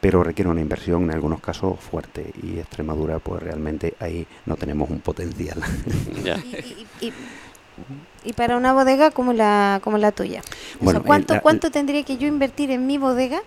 pero 0.00 0.22
requiere 0.22 0.50
una 0.50 0.60
inversión 0.60 1.04
en 1.04 1.10
algunos 1.12 1.40
casos 1.40 1.78
fuerte 1.80 2.32
y 2.42 2.58
Extremadura 2.58 3.18
pues 3.18 3.42
realmente 3.42 3.94
ahí 4.00 4.26
no 4.46 4.56
tenemos 4.56 4.90
un 4.90 5.00
potencial. 5.00 5.60
Y, 8.24 8.32
para 8.32 8.56
una 8.56 8.72
bodega 8.72 9.12
como 9.12 9.32
la 9.32 9.80
como 9.84 9.98
la 9.98 10.10
tuya, 10.10 10.42
¿cuánto, 11.06 11.40
¿cuánto 11.40 11.70
tendría 11.70 12.02
que 12.02 12.16
yo 12.16 12.26
invertir 12.26 12.72
en 12.72 12.88
mi 12.88 12.98
bodega 12.98 13.40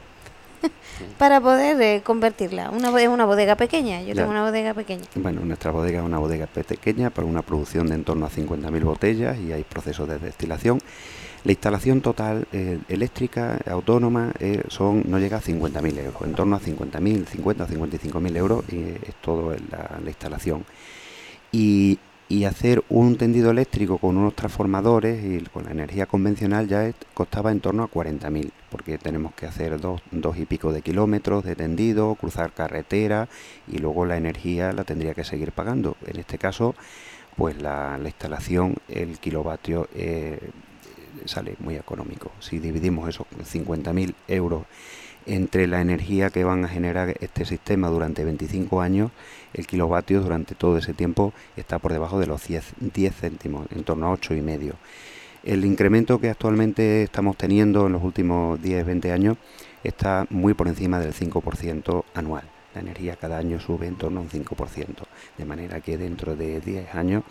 para 1.17 1.39
poder 1.41 1.81
eh, 1.81 2.01
convertirla. 2.03 2.69
Una, 2.69 2.89
es 3.01 3.07
una 3.07 3.25
bodega 3.25 3.55
pequeña, 3.55 4.01
yo 4.01 4.13
tengo 4.13 4.29
una 4.29 4.43
bodega 4.43 4.73
pequeña. 4.73 5.03
Bueno, 5.15 5.41
nuestra 5.41 5.71
bodega 5.71 5.99
es 5.99 6.05
una 6.05 6.19
bodega 6.19 6.47
pequeña 6.47 7.09
para 7.09 7.27
una 7.27 7.41
producción 7.41 7.87
de 7.87 7.95
en 7.95 8.03
torno 8.03 8.25
a 8.25 8.29
50.000 8.29 8.83
botellas 8.83 9.37
y 9.37 9.51
hay 9.51 9.63
procesos 9.63 10.07
de 10.07 10.17
destilación. 10.19 10.79
La 11.43 11.51
instalación 11.51 12.01
total 12.01 12.47
eh, 12.51 12.79
eléctrica 12.87 13.57
autónoma 13.65 14.31
eh, 14.39 14.63
son 14.67 15.03
no 15.07 15.17
llega 15.17 15.37
a 15.37 15.41
50.000 15.41 15.97
euros, 15.97 16.21
en 16.21 16.33
torno 16.33 16.55
a 16.55 16.59
50.000, 16.59 17.25
50 17.25 17.67
55.000 17.67 18.37
euros 18.37 18.63
y 18.71 18.77
es 18.77 19.15
todo 19.21 19.55
la, 19.71 19.99
la 20.03 20.09
instalación. 20.09 20.63
Y 21.51 21.97
y 22.31 22.45
hacer 22.45 22.81
un 22.87 23.17
tendido 23.17 23.51
eléctrico 23.51 23.97
con 23.97 24.15
unos 24.15 24.37
transformadores 24.37 25.21
y 25.21 25.43
con 25.49 25.65
la 25.65 25.71
energía 25.71 26.05
convencional 26.05 26.65
ya 26.65 26.89
costaba 27.13 27.51
en 27.51 27.59
torno 27.59 27.83
a 27.83 27.91
40.000, 27.91 28.51
porque 28.69 28.97
tenemos 28.97 29.33
que 29.33 29.47
hacer 29.47 29.81
dos, 29.81 30.01
dos, 30.11 30.37
y 30.37 30.45
pico 30.45 30.71
de 30.71 30.81
kilómetros 30.81 31.43
de 31.43 31.57
tendido, 31.57 32.15
cruzar 32.15 32.53
carretera 32.53 33.27
y 33.67 33.79
luego 33.79 34.05
la 34.05 34.15
energía 34.15 34.71
la 34.71 34.85
tendría 34.85 35.13
que 35.13 35.25
seguir 35.25 35.51
pagando. 35.51 35.97
En 36.07 36.19
este 36.19 36.37
caso, 36.37 36.73
pues 37.35 37.61
la, 37.61 37.99
instalación, 38.01 38.75
el 38.87 39.19
kilovatio 39.19 39.89
eh, 39.93 40.39
sale 41.25 41.57
muy 41.59 41.75
económico. 41.75 42.31
Si 42.39 42.59
dividimos 42.59 43.09
esos 43.09 43.27
50.000 43.27 44.13
euros 44.29 44.63
entre 45.25 45.67
la 45.67 45.81
energía 45.81 46.29
que 46.29 46.43
van 46.43 46.65
a 46.65 46.67
generar 46.67 47.15
este 47.19 47.45
sistema 47.45 47.89
durante 47.89 48.23
25 48.23 48.81
años, 48.81 49.11
el 49.53 49.67
kilovatio 49.67 50.21
durante 50.21 50.55
todo 50.55 50.77
ese 50.77 50.93
tiempo 50.93 51.33
está 51.55 51.79
por 51.79 51.93
debajo 51.93 52.19
de 52.19 52.27
los 52.27 52.47
10, 52.47 52.73
10 52.79 53.15
céntimos, 53.15 53.67
en 53.71 53.83
torno 53.83 54.07
a 54.07 54.11
8 54.11 54.33
y 54.35 54.41
medio. 54.41 54.75
El 55.43 55.65
incremento 55.65 56.19
que 56.19 56.29
actualmente 56.29 57.03
estamos 57.03 57.35
teniendo 57.35 57.87
en 57.87 57.93
los 57.93 58.03
últimos 58.03 58.59
10-20 58.59 59.11
años 59.11 59.37
está 59.83 60.27
muy 60.29 60.53
por 60.53 60.67
encima 60.67 60.99
del 60.99 61.13
5% 61.13 62.03
anual. 62.13 62.43
La 62.75 62.81
energía 62.81 63.15
cada 63.15 63.37
año 63.37 63.59
sube 63.59 63.87
en 63.87 63.95
torno 63.95 64.19
a 64.19 64.23
un 64.23 64.29
5%, 64.29 64.85
de 65.37 65.45
manera 65.45 65.81
que 65.81 65.97
dentro 65.97 66.35
de 66.35 66.61
10 66.61 66.95
años 66.95 67.23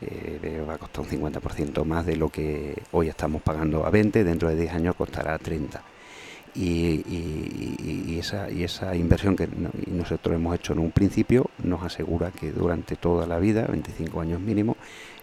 eh, 0.00 0.64
va 0.68 0.74
a 0.74 0.78
costar 0.78 1.04
un 1.04 1.10
50% 1.10 1.84
más 1.84 2.06
de 2.06 2.16
lo 2.16 2.28
que 2.30 2.82
hoy 2.92 3.08
estamos 3.08 3.42
pagando 3.42 3.86
a 3.86 3.90
20, 3.90 4.24
dentro 4.24 4.48
de 4.48 4.56
10 4.56 4.74
años 4.74 4.96
costará 4.96 5.38
30 5.38 5.93
y, 6.54 8.16
esa, 8.18 8.50
y 8.50 8.62
esa 8.62 8.94
inversión 8.94 9.36
que 9.36 9.48
nosotros 9.86 10.34
hemos 10.36 10.54
hecho 10.54 10.72
en 10.72 10.78
un 10.78 10.90
principio 10.92 11.50
nos 11.62 11.82
asegura 11.82 12.30
que 12.30 12.52
durante 12.52 12.96
toda 12.96 13.26
la 13.26 13.38
vida, 13.38 13.66
25 13.68 14.20
años 14.20 14.40
mínimo, 14.40 14.76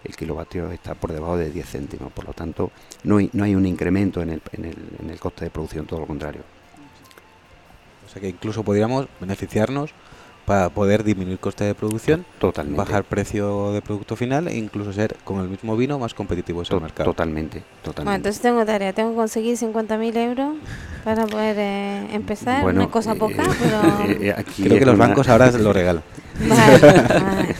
el 0.04 0.14
kilovatio 0.14 0.70
está 0.70 0.94
por 0.94 1.12
debajo 1.12 1.36
de 1.36 1.50
10 1.50 1.66
céntimos. 1.66 2.12
Por 2.12 2.26
lo 2.26 2.32
tanto, 2.32 2.70
no 3.04 3.16
hay, 3.16 3.30
no 3.32 3.44
hay 3.44 3.54
un 3.54 3.66
incremento 3.66 4.20
en 4.20 4.30
el, 4.30 4.42
en, 4.52 4.64
el, 4.66 4.76
en 5.00 5.10
el 5.10 5.18
coste 5.18 5.46
de 5.46 5.50
producción, 5.50 5.86
todo 5.86 6.00
lo 6.00 6.06
contrario. 6.06 6.42
O 8.04 8.08
sea 8.08 8.20
que 8.20 8.28
incluso 8.28 8.62
podríamos 8.62 9.06
beneficiarnos 9.20 9.90
para 10.44 10.70
poder 10.70 11.04
disminuir 11.04 11.38
coste 11.38 11.64
de 11.64 11.74
producción, 11.74 12.24
bajar 12.70 13.04
precio 13.04 13.72
de 13.72 13.80
producto 13.80 14.16
final 14.16 14.48
e 14.48 14.56
incluso 14.56 14.92
ser 14.92 15.16
con 15.24 15.40
el 15.40 15.48
mismo 15.48 15.76
vino 15.76 15.98
más 15.98 16.14
competitivo 16.14 16.62
en 16.62 16.66
el 16.70 16.80
mercado. 16.80 17.10
Totalmente, 17.10 17.62
totalmente. 17.82 18.04
Bueno, 18.04 18.16
entonces 18.16 18.42
tengo 18.42 18.64
tarea, 18.64 18.92
tengo 18.92 19.10
que 19.10 19.16
conseguir 19.16 19.56
50.000 19.56 20.16
euros 20.16 20.56
para 21.04 21.26
poder 21.26 21.56
eh, 21.58 22.14
empezar, 22.14 22.64
una 22.64 22.88
cosa 22.88 23.14
poca, 23.14 23.42
eh, 23.42 23.56
pero... 23.60 23.82
Eh, 24.22 24.34
Creo 24.56 24.78
que 24.78 24.86
los 24.86 24.98
bancos 24.98 25.28
ahora 25.28 25.50
lo 25.52 25.72
regalan. 25.72 26.02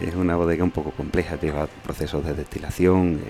es 0.00 0.14
una 0.14 0.36
bodega 0.36 0.64
un 0.64 0.70
poco 0.70 0.92
compleja, 0.92 1.38
lleva 1.40 1.66
procesos 1.82 2.24
de 2.24 2.34
destilación, 2.34 3.20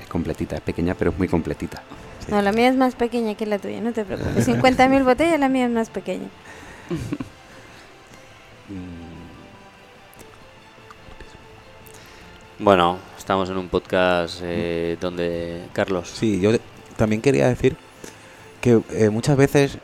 es 0.00 0.06
completita, 0.08 0.56
es 0.56 0.62
pequeña 0.62 0.94
pero 0.94 1.10
es 1.10 1.18
muy 1.18 1.28
completita. 1.28 1.82
No, 2.28 2.42
la 2.42 2.52
mía 2.52 2.68
es 2.68 2.76
más 2.76 2.94
pequeña 2.94 3.34
que 3.34 3.46
la 3.46 3.58
tuya, 3.58 3.80
no 3.80 3.92
te 3.92 4.04
preocupes. 4.04 4.48
50.000 4.48 5.04
botellas, 5.04 5.38
la 5.38 5.48
mía 5.48 5.66
es 5.66 5.70
más 5.70 5.90
pequeña. 5.90 6.28
Bueno, 12.58 12.98
estamos 13.18 13.50
en 13.50 13.58
un 13.58 13.68
podcast 13.68 14.40
eh, 14.42 14.96
donde 14.98 15.66
Carlos. 15.74 16.08
Sí, 16.08 16.40
yo 16.40 16.52
también 16.96 17.20
quería 17.20 17.48
decir 17.48 17.76
que 18.62 18.80
eh, 18.92 19.10
muchas 19.10 19.36
veces, 19.36 19.78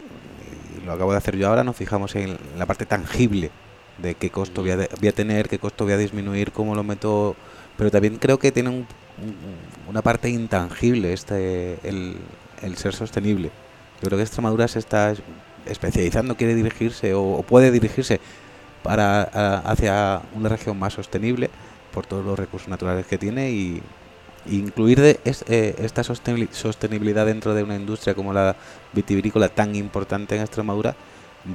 y 0.81 0.87
lo 0.87 0.92
acabo 0.92 1.12
de 1.12 1.18
hacer 1.18 1.37
yo 1.37 1.48
ahora, 1.48 1.64
nos 1.64 1.76
fijamos 1.76 2.16
en 2.16 2.38
la 2.57 2.64
parte 2.64 2.87
tangible 2.87 3.50
de 3.98 4.14
qué 4.14 4.31
costo 4.31 4.62
voy 4.62 4.70
a, 4.70 5.12
tener, 5.12 5.50
qué 5.50 5.59
costo 5.59 5.85
voy 5.85 5.92
a 5.92 5.98
disminuir, 5.98 6.50
cómo 6.50 6.74
lo 6.74 6.83
meto, 6.83 7.37
pero 7.76 7.90
también 7.90 8.16
creo 8.16 8.38
que 8.38 8.52
tiene 8.52 8.87
una 9.88 10.03
parte 10.03 10.29
intangible 10.29 11.12
este 11.12 11.79
el, 11.88 12.16
el 12.62 12.77
ser 12.77 12.94
sostenible. 12.94 13.51
Yo 14.01 14.09
creo 14.09 14.18
que 14.18 14.25
Extremadura 14.25 14.66
se 14.68 14.79
está 14.79 15.14
especializando, 15.66 16.37
quiere 16.37 16.55
dirigirse 16.55 17.14
o, 17.14 17.42
puede 17.46 17.70
dirigirse 17.70 18.20
para 18.83 19.22
hacia 19.61 20.22
una 20.35 20.48
región 20.48 20.79
más 20.79 20.94
sostenible 20.94 21.51
por 21.92 22.07
todos 22.07 22.25
los 22.25 22.38
recursos 22.38 22.68
naturales 22.68 23.07
que 23.07 23.18
tiene 23.18 23.51
y, 23.51 23.83
incluir 24.44 25.01
de, 25.01 25.20
eh, 25.25 25.75
esta 25.79 26.03
sostenibilidad 26.03 27.27
dentro 27.27 27.55
de 27.55 27.62
una 27.62 27.77
industria 27.77 28.14
como 28.14 28.33
la 28.33 28.57
vitivinícola 28.92 29.48
tan 29.48 29.77
importante 29.77 30.35
en 30.35 30.42
Extremadura 30.42 30.96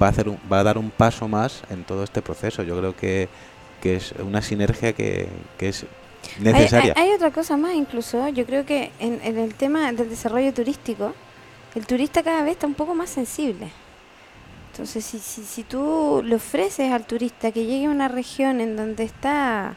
va 0.02 0.08
a 0.08 0.10
hacer 0.12 0.30
va 0.50 0.62
a 0.62 0.63
dar 0.63 0.78
un 0.78 0.89
paso 0.89 1.28
más 1.28 1.63
en 1.70 1.84
todo 1.84 2.06
este 2.06 2.22
proceso. 2.22 2.63
Yo 2.63 2.78
creo 2.78 2.96
que, 2.96 3.28
que 3.82 3.98
es 3.98 4.13
una 4.24 4.41
sinergia 4.41 4.93
que, 4.93 5.28
que 5.58 5.67
es 5.67 5.86
necesaria. 6.39 6.93
Hay, 6.95 7.12
otra 7.12 7.32
cosa 7.32 7.58
más 7.58 7.73
incluso, 7.73 8.28
yo 8.30 8.45
creo 8.45 8.65
que 8.65 8.91
en, 9.00 9.19
en 9.23 9.38
el 9.38 9.54
tema 9.56 9.91
del 9.91 10.10
desarrollo 10.10 10.54
turístico, 10.54 11.13
el 11.76 11.86
turista 11.86 12.23
cada 12.23 12.43
vez 12.43 12.54
está 12.54 12.67
un 12.67 12.73
poco 12.73 12.95
más 12.95 13.10
sensible. 13.10 13.69
Entonces, 14.71 15.06
si, 15.06 15.19
si, 15.19 15.43
si 15.43 15.63
tú 15.63 16.21
le 16.23 16.36
ofreces 16.36 16.91
al 16.91 17.06
turista 17.06 17.52
que 17.52 17.65
llegue 17.65 17.88
a 17.88 17.89
una 17.89 18.08
región 18.08 18.62
en 18.62 18.76
donde 18.76 19.04
está 19.04 19.76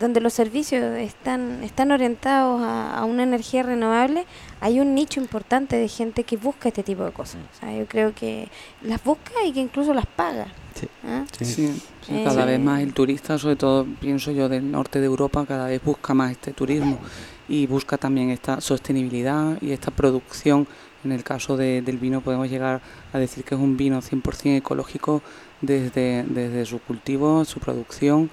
donde 0.00 0.20
los 0.20 0.32
servicios 0.32 0.82
están 0.96 1.62
están 1.62 1.92
orientados 1.92 2.60
a, 2.64 3.04
una 3.04 3.22
energía 3.22 3.62
renovable, 3.62 4.24
hay 4.60 4.80
un 4.80 4.94
nicho 4.94 5.20
importante 5.20 5.76
de 5.76 5.88
gente 5.88 6.24
que 6.24 6.36
busca 6.36 6.68
este 6.68 6.82
tipo 6.82 7.04
de 7.04 7.12
cosas. 7.12 7.40
O 7.54 7.60
sea, 7.60 7.76
yo 7.76 7.86
creo 7.86 8.14
que 8.14 8.48
las 8.82 9.04
busca 9.04 9.32
y 9.46 9.52
que 9.52 9.60
incluso 9.60 9.94
las 9.94 10.06
paga. 10.06 10.46
Sí, 10.74 10.88
¿Ah? 11.04 11.24
sí. 11.40 11.82
cada 12.24 12.46
vez 12.46 12.58
más 12.58 12.80
el 12.80 12.94
turista, 12.94 13.38
sobre 13.38 13.56
todo 13.56 13.86
pienso 14.00 14.32
yo 14.32 14.48
del 14.48 14.70
norte 14.70 15.00
de 15.00 15.06
Europa, 15.06 15.44
cada 15.46 15.66
vez 15.66 15.82
busca 15.84 16.14
más 16.14 16.32
este 16.32 16.52
turismo 16.52 16.98
y 17.48 17.66
busca 17.66 17.98
también 17.98 18.30
esta 18.30 18.60
sostenibilidad 18.60 19.60
y 19.60 19.72
esta 19.72 19.90
producción 19.90 20.66
en 21.04 21.12
el 21.12 21.24
caso 21.24 21.56
de, 21.56 21.82
del 21.82 21.98
vino 21.98 22.20
podemos 22.20 22.48
llegar 22.48 22.80
a 23.12 23.18
decir 23.18 23.44
que 23.44 23.54
es 23.54 23.60
un 23.60 23.76
vino 23.76 24.00
100% 24.00 24.56
ecológico 24.56 25.22
desde, 25.60 26.24
desde 26.24 26.64
su 26.66 26.78
cultivo, 26.78 27.44
su 27.44 27.58
producción 27.58 28.30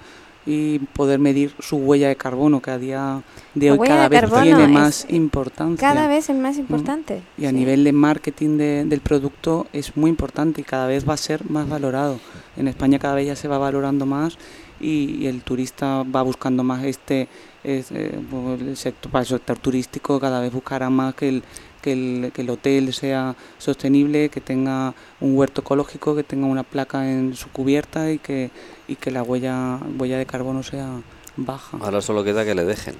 y 0.50 0.78
poder 0.78 1.18
medir 1.18 1.54
su 1.58 1.76
huella 1.76 2.08
de 2.08 2.16
carbono 2.16 2.62
que 2.62 2.70
a 2.70 2.78
día 2.78 3.22
de 3.54 3.70
hoy 3.70 3.86
cada 3.86 4.08
vez 4.08 4.24
tiene 4.42 4.66
más 4.66 5.04
importancia. 5.10 5.86
Cada 5.86 6.08
vez 6.08 6.30
es 6.30 6.36
más 6.36 6.56
mm. 6.56 6.60
importante. 6.60 7.22
Y 7.36 7.44
a 7.44 7.52
nivel 7.52 7.84
de 7.84 7.92
marketing 7.92 8.56
del 8.56 9.00
producto 9.00 9.66
es 9.74 9.94
muy 9.94 10.08
importante 10.08 10.62
y 10.62 10.64
cada 10.64 10.86
vez 10.86 11.06
va 11.06 11.12
a 11.12 11.18
ser 11.18 11.50
más 11.50 11.68
valorado. 11.68 12.18
En 12.56 12.66
España 12.66 12.98
cada 12.98 13.14
vez 13.14 13.26
ya 13.26 13.36
se 13.36 13.46
va 13.46 13.58
valorando 13.58 14.06
más 14.06 14.38
y, 14.80 15.26
el 15.26 15.42
turista 15.42 16.02
va 16.04 16.22
buscando 16.22 16.64
más 16.64 16.82
este, 16.82 17.28
eh, 17.62 17.84
el 17.90 18.76
sector, 18.78 19.12
para 19.12 19.22
el 19.22 19.28
sector 19.28 19.58
turístico 19.58 20.18
cada 20.18 20.40
vez 20.40 20.50
buscará 20.50 20.88
más 20.88 21.14
que 21.14 21.28
el 21.28 21.42
que 21.80 21.92
el, 21.92 22.32
que 22.32 22.42
el 22.42 22.50
hotel 22.50 22.92
sea 22.92 23.34
sostenible, 23.58 24.28
que 24.28 24.40
tenga 24.40 24.94
un 25.20 25.36
huerto 25.36 25.60
ecológico, 25.60 26.14
que 26.16 26.24
tenga 26.24 26.46
una 26.46 26.62
placa 26.62 27.10
en 27.10 27.34
su 27.34 27.48
cubierta 27.50 28.10
y 28.12 28.18
que, 28.18 28.50
y 28.86 28.96
que 28.96 29.10
la 29.10 29.22
huella, 29.22 29.78
huella 29.98 30.18
de 30.18 30.26
carbono 30.26 30.62
sea 30.62 30.88
baja. 31.36 31.78
Ahora 31.80 32.00
solo 32.00 32.24
queda 32.24 32.44
que 32.44 32.54
le 32.54 32.64
dejen. 32.64 32.94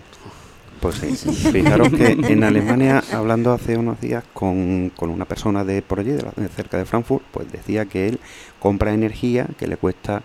Pues 0.80 0.94
sí. 0.94 1.08
Fijaros 1.50 1.88
que 1.88 2.12
en 2.12 2.44
Alemania, 2.44 3.02
hablando 3.12 3.52
hace 3.52 3.76
unos 3.76 4.00
días 4.00 4.22
con, 4.32 4.90
con 4.94 5.10
una 5.10 5.24
persona 5.24 5.64
de 5.64 5.82
por 5.82 5.98
allí, 5.98 6.12
de 6.12 6.22
la- 6.22 6.32
de 6.36 6.46
cerca 6.48 6.78
de 6.78 6.84
Frankfurt, 6.84 7.24
pues 7.32 7.50
decía 7.50 7.86
que 7.86 8.06
él 8.06 8.20
compra 8.60 8.94
energía 8.94 9.48
que 9.58 9.66
le 9.66 9.76
cuesta, 9.76 10.22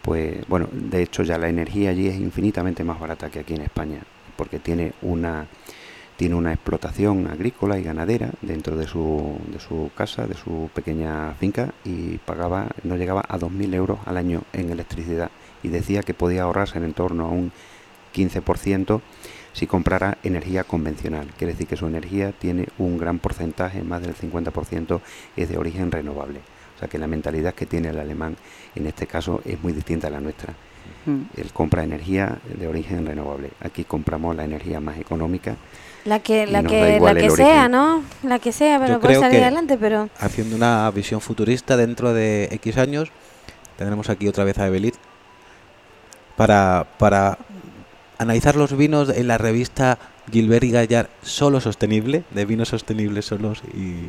pues 0.00 0.36
bueno, 0.48 0.68
de 0.72 1.02
hecho 1.02 1.22
ya 1.22 1.36
la 1.36 1.50
energía 1.50 1.90
allí 1.90 2.06
es 2.08 2.16
infinitamente 2.16 2.82
más 2.82 2.98
barata 2.98 3.28
que 3.28 3.40
aquí 3.40 3.52
en 3.54 3.60
España, 3.60 4.00
porque 4.36 4.58
tiene 4.58 4.94
una 5.02 5.46
tiene 6.18 6.34
una 6.34 6.52
explotación 6.52 7.28
agrícola 7.28 7.78
y 7.78 7.84
ganadera 7.84 8.32
dentro 8.42 8.76
de 8.76 8.88
su, 8.88 9.38
de 9.52 9.60
su 9.60 9.92
casa, 9.96 10.26
de 10.26 10.34
su 10.34 10.68
pequeña 10.74 11.32
finca 11.38 11.72
y 11.84 12.18
pagaba, 12.18 12.66
no 12.82 12.96
llegaba 12.96 13.24
a 13.28 13.38
2.000 13.38 13.72
euros 13.74 14.00
al 14.04 14.16
año 14.16 14.42
en 14.52 14.68
electricidad 14.70 15.30
y 15.62 15.68
decía 15.68 16.02
que 16.02 16.14
podía 16.14 16.42
ahorrarse 16.42 16.78
en 16.78 16.92
torno 16.92 17.26
a 17.26 17.28
un 17.28 17.52
15% 18.12 19.00
si 19.52 19.68
comprara 19.68 20.18
energía 20.24 20.64
convencional. 20.64 21.28
Quiere 21.38 21.52
decir 21.52 21.68
que 21.68 21.76
su 21.76 21.86
energía 21.86 22.32
tiene 22.32 22.66
un 22.78 22.98
gran 22.98 23.20
porcentaje, 23.20 23.84
más 23.84 24.02
del 24.02 24.16
50% 24.16 25.00
es 25.36 25.48
de 25.48 25.56
origen 25.56 25.92
renovable. 25.92 26.40
O 26.74 26.78
sea 26.80 26.88
que 26.88 26.98
la 26.98 27.06
mentalidad 27.06 27.54
que 27.54 27.66
tiene 27.66 27.90
el 27.90 27.98
alemán 28.00 28.36
en 28.74 28.88
este 28.88 29.06
caso 29.06 29.40
es 29.44 29.62
muy 29.62 29.72
distinta 29.72 30.08
a 30.08 30.10
la 30.10 30.20
nuestra. 30.20 30.52
Mm. 31.06 31.22
Él 31.36 31.52
compra 31.52 31.84
energía 31.84 32.38
de 32.58 32.66
origen 32.66 33.06
renovable. 33.06 33.50
Aquí 33.60 33.84
compramos 33.84 34.34
la 34.34 34.44
energía 34.44 34.80
más 34.80 34.98
económica. 34.98 35.56
La 36.08 36.20
que, 36.20 36.46
la 36.46 36.62
que, 36.62 36.98
la 37.00 37.14
que 37.14 37.30
sea. 37.30 37.68
¿no? 37.68 38.02
La 38.22 38.38
que 38.38 38.50
sea, 38.52 38.78
pero 38.78 38.94
Yo 38.94 39.00
por 39.00 39.10
creo 39.10 39.20
salir 39.20 39.38
que- 39.38 39.44
adelante, 39.44 39.76
pero 39.78 40.08
Haciendo 40.18 40.56
una 40.56 40.90
visión 40.90 41.20
futurista 41.20 41.76
dentro 41.76 42.14
de 42.14 42.48
X 42.52 42.78
años, 42.78 43.10
tendremos 43.76 44.08
aquí 44.08 44.26
otra 44.26 44.44
vez 44.44 44.58
a 44.58 44.66
Evelyn 44.66 44.92
para, 46.36 46.86
para 46.98 47.38
analizar 48.18 48.56
los 48.56 48.76
vinos 48.76 49.10
en 49.10 49.28
la 49.28 49.38
revista 49.38 49.98
Gilbert 50.32 50.64
y 50.64 50.70
Gallar 50.70 51.08
Solo 51.22 51.60
Sostenible, 51.60 52.24
de 52.30 52.44
vinos 52.44 52.68
sostenibles 52.68 53.26
solos 53.26 53.62
y, 53.74 54.08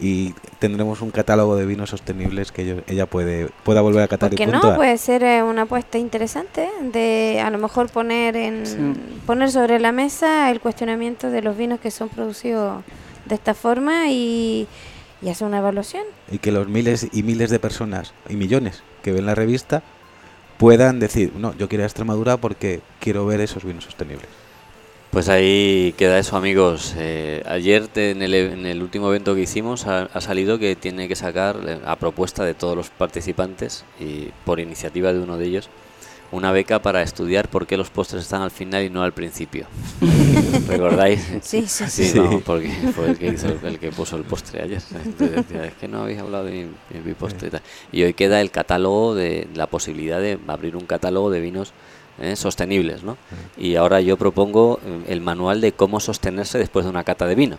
y 0.00 0.34
tendremos 0.58 1.00
un 1.02 1.10
catálogo 1.10 1.54
de 1.56 1.66
vinos 1.66 1.90
sostenibles 1.90 2.50
que 2.52 2.62
ellos- 2.62 2.82
ella 2.88 3.06
puede 3.06 3.48
pueda 3.62 3.80
volver 3.80 4.02
a 4.02 4.08
catar 4.08 4.30
¿por 4.30 4.34
y 4.34 4.36
qué 4.38 4.46
no? 4.46 4.52
puntuar. 4.54 4.76
Puede 4.76 4.98
ser 4.98 5.22
eh, 5.22 5.42
una 5.42 5.62
apuesta 5.62 5.98
interesante 5.98 6.68
de 6.82 7.40
a 7.44 7.48
lo 7.50 7.58
mejor 7.58 7.88
poner 7.90 8.36
en 8.36 8.66
Sí. 8.66 8.76
poner 9.26 9.50
sobre 9.52 9.78
la 9.78 9.92
mesa 9.92 10.50
el 10.50 10.60
cuestionamiento 10.60 11.30
de 11.30 11.42
los 11.42 11.56
vinos 11.56 11.78
que 11.80 11.90
son 11.92 12.08
producidos 12.08 12.82
de 13.26 13.34
esta 13.36 13.54
forma 13.54 14.08
y, 14.10 14.66
y 15.22 15.28
hacer 15.28 15.46
una 15.46 15.58
evaluación. 15.58 16.02
y 16.30 16.38
que 16.38 16.50
los 16.52 16.68
miles 16.68 17.06
y 17.12 17.22
miles 17.22 17.50
de 17.50 17.58
personas 17.60 18.12
y 18.28 18.34
millones 18.36 18.82
que 19.02 19.12
ven 19.12 19.26
la 19.26 19.34
revista 19.34 19.82
puedan 20.58 20.98
decir, 21.00 21.32
no, 21.36 21.52
yo 21.56 21.68
quiero 21.68 21.82
ir 21.82 21.84
a 21.84 21.86
Extremadura 21.86 22.36
porque 22.36 22.80
quiero 23.00 23.26
ver 23.26 23.40
esos 23.40 23.64
vinos 23.64 23.84
sostenibles. 23.84 24.26
Pues 25.14 25.28
ahí 25.28 25.94
queda 25.96 26.18
eso, 26.18 26.36
amigos. 26.36 26.92
Eh, 26.98 27.40
ayer 27.46 27.86
te- 27.86 28.10
en, 28.10 28.20
el, 28.22 28.34
en 28.34 28.66
el 28.66 28.82
último 28.82 29.08
evento 29.10 29.34
que 29.36 29.42
hicimos 29.42 29.86
ha, 29.86 30.02
ha 30.12 30.20
salido 30.20 30.58
que 30.58 30.74
tiene 30.74 31.06
que 31.06 31.14
sacar, 31.14 31.56
eh, 31.66 31.78
a 31.86 31.94
propuesta 31.94 32.44
de 32.44 32.54
todos 32.54 32.76
los 32.76 32.90
participantes 32.90 33.84
y 34.00 34.30
por 34.44 34.58
iniciativa 34.58 35.12
de 35.12 35.20
uno 35.20 35.38
de 35.38 35.46
ellos, 35.46 35.70
una 36.32 36.50
beca 36.50 36.82
para 36.82 37.00
estudiar 37.00 37.48
por 37.48 37.64
qué 37.68 37.76
los 37.76 37.90
postres 37.90 38.24
están 38.24 38.42
al 38.42 38.50
final 38.50 38.82
y 38.82 38.90
no 38.90 39.04
al 39.04 39.12
principio. 39.12 39.66
¿Recordáis? 40.68 41.24
Sí, 41.42 41.64
sí, 41.68 41.84
Sí, 41.88 42.20
porque 42.44 42.70
fue 42.92 43.10
el 43.10 43.16
que, 43.16 43.28
hizo, 43.28 43.46
el 43.64 43.78
que 43.78 43.92
puso 43.92 44.16
el 44.16 44.24
postre 44.24 44.62
ayer. 44.62 44.82
Es 45.62 45.74
que 45.74 45.86
no 45.86 46.02
habéis 46.02 46.18
hablado 46.18 46.46
de 46.46 46.50
mi, 46.50 46.62
de 46.90 47.00
mi 47.04 47.14
postre 47.14 47.48
y 47.48 47.50
tal. 47.52 47.62
Y 47.92 48.02
hoy 48.02 48.14
queda 48.14 48.40
el 48.40 48.50
catálogo 48.50 49.14
de 49.14 49.46
la 49.54 49.68
posibilidad 49.68 50.20
de 50.20 50.40
abrir 50.48 50.74
un 50.74 50.86
catálogo 50.86 51.30
de 51.30 51.40
vinos 51.40 51.72
eh, 52.20 52.36
sostenibles, 52.36 53.02
¿no? 53.02 53.16
Y 53.56 53.76
ahora 53.76 54.00
yo 54.00 54.16
propongo 54.16 54.80
eh, 54.84 55.04
el 55.08 55.20
manual 55.20 55.60
de 55.60 55.72
cómo 55.72 56.00
sostenerse 56.00 56.58
después 56.58 56.84
de 56.84 56.90
una 56.90 57.04
cata 57.04 57.26
de 57.26 57.34
vino. 57.34 57.58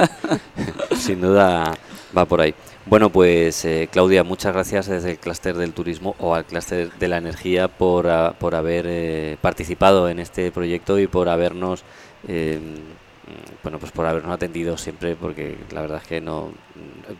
Sin 0.96 1.20
duda 1.20 1.74
va 2.16 2.24
por 2.24 2.40
ahí. 2.40 2.54
Bueno, 2.84 3.10
pues 3.10 3.64
eh, 3.64 3.88
Claudia, 3.90 4.24
muchas 4.24 4.52
gracias 4.52 4.86
desde 4.86 5.12
el 5.12 5.18
clúster 5.18 5.56
del 5.56 5.72
turismo 5.72 6.16
o 6.18 6.34
al 6.34 6.44
clúster 6.44 6.92
de 6.92 7.08
la 7.08 7.18
energía 7.18 7.68
por, 7.68 8.08
ah, 8.08 8.34
por 8.38 8.54
haber 8.54 8.86
eh, 8.88 9.36
participado 9.40 10.08
en 10.08 10.18
este 10.18 10.50
proyecto 10.50 10.98
y 10.98 11.06
por 11.06 11.28
habernos 11.28 11.84
eh, 12.26 12.58
bueno 13.62 13.78
pues 13.78 13.92
por 13.92 14.04
habernos 14.04 14.32
atendido 14.32 14.76
siempre 14.76 15.14
porque 15.14 15.56
la 15.70 15.80
verdad 15.80 16.00
es 16.02 16.08
que 16.08 16.20
no 16.20 16.52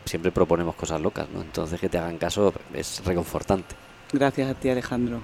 siempre 0.05 0.33
proponemos 0.33 0.75
cosas 0.75 1.01
locas, 1.01 1.29
¿no? 1.31 1.41
Entonces 1.43 1.81
que 1.81 1.89
te 1.89 1.99
hagan 1.99 2.19
caso 2.19 2.53
es 2.75 3.01
reconfortante. 3.05 3.75
Gracias 4.13 4.51
a 4.51 4.55
ti, 4.55 4.69
Alejandro. 4.69 5.21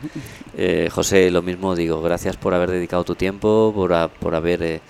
Eh, 0.57 0.89
José, 0.91 1.31
lo 1.31 1.43
mismo 1.43 1.75
digo, 1.77 2.01
gracias 2.01 2.37
por 2.37 2.55
haber 2.55 2.71
dedicado 2.71 3.05
tu 3.05 3.15
tiempo, 3.15 3.73
por, 3.75 3.93
a- 3.93 4.09
por 4.09 4.35
haber 4.35 4.63
eh, 4.63 4.81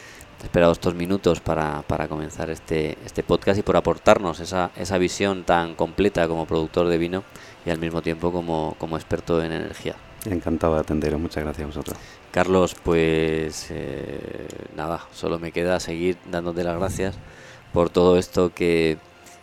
esperado 0.43 0.73
estos 0.73 0.95
minutos 0.95 1.41
para, 1.41 1.83
para 1.83 2.07
comenzar 2.07 2.49
este, 2.51 2.97
este 3.05 3.25
podcast 3.25 3.59
y 3.59 3.63
por 3.63 3.77
aportarnos 3.77 4.39
esa, 4.41 4.71
esa 4.77 4.99
visión 4.99 5.43
tan 5.43 5.75
completa 5.75 6.29
como 6.29 6.47
productor 6.47 6.87
de 6.87 6.97
vino 6.99 7.25
y 7.67 7.71
al 7.71 7.79
mismo 7.79 8.01
tiempo 8.03 8.31
como, 8.31 8.77
como 8.79 8.97
experto 8.97 9.43
en 9.43 9.51
energía. 9.53 9.97
Encantado 10.27 10.75
de 10.75 10.81
atenderos. 10.81 11.21
Muchas 11.21 11.43
gracias 11.43 11.65
a 11.65 11.67
vosotros. 11.67 11.97
Carlos, 12.31 12.77
pues 12.81 13.67
eh, 13.71 14.47
nada, 14.77 15.01
solo 15.13 15.39
me 15.41 15.51
queda 15.51 15.81
seguir 15.81 16.19
dándote 16.31 16.63
las 16.63 16.79
gracias 16.79 17.17
por 17.73 17.91
todo 17.91 18.17
esto 18.17 18.53
que, 18.55 18.99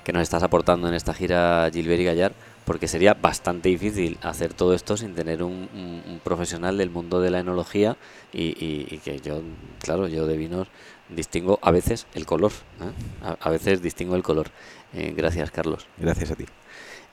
que 0.06 0.14
nos 0.14 0.22
estás 0.22 0.44
aportando 0.44 0.88
en 0.88 0.94
esta 0.94 1.14
gira 1.14 1.70
Gilbert 1.74 2.02
y 2.02 2.06
Gallar, 2.06 2.34
porque 2.66 2.88
sería 2.88 3.14
bastante 3.14 3.70
difícil 3.70 4.18
hacer 4.22 4.54
todo 4.54 4.74
esto 4.74 4.98
sin 4.98 5.14
tener 5.16 5.44
un, 5.44 5.70
un- 5.74 6.04
un 6.08 6.20
profesional 6.24 6.78
del 6.78 6.90
mundo 6.90 7.22
de 7.22 7.30
la 7.32 7.40
enología 7.40 7.96
y, 8.34 8.44
y- 8.64 8.88
y 8.92 8.98
que 8.98 9.20
yo, 9.20 9.42
claro, 9.80 10.08
yo 10.08 10.26
de 10.28 10.36
vinos 10.38 10.68
distingo 11.10 11.60
a 11.62 11.72
veces 11.72 12.08
el 12.16 12.26
color, 12.26 12.52
¿eh? 12.82 12.92
a, 13.24 13.38
a 13.40 13.50
veces 13.50 13.82
distingo 13.82 14.16
el 14.16 14.24
color. 14.24 14.48
Eh, 14.94 15.14
gracias, 15.16 15.52
Carlos. 15.52 15.88
Gracias 15.98 16.32
a 16.32 16.36
ti. 16.36 16.46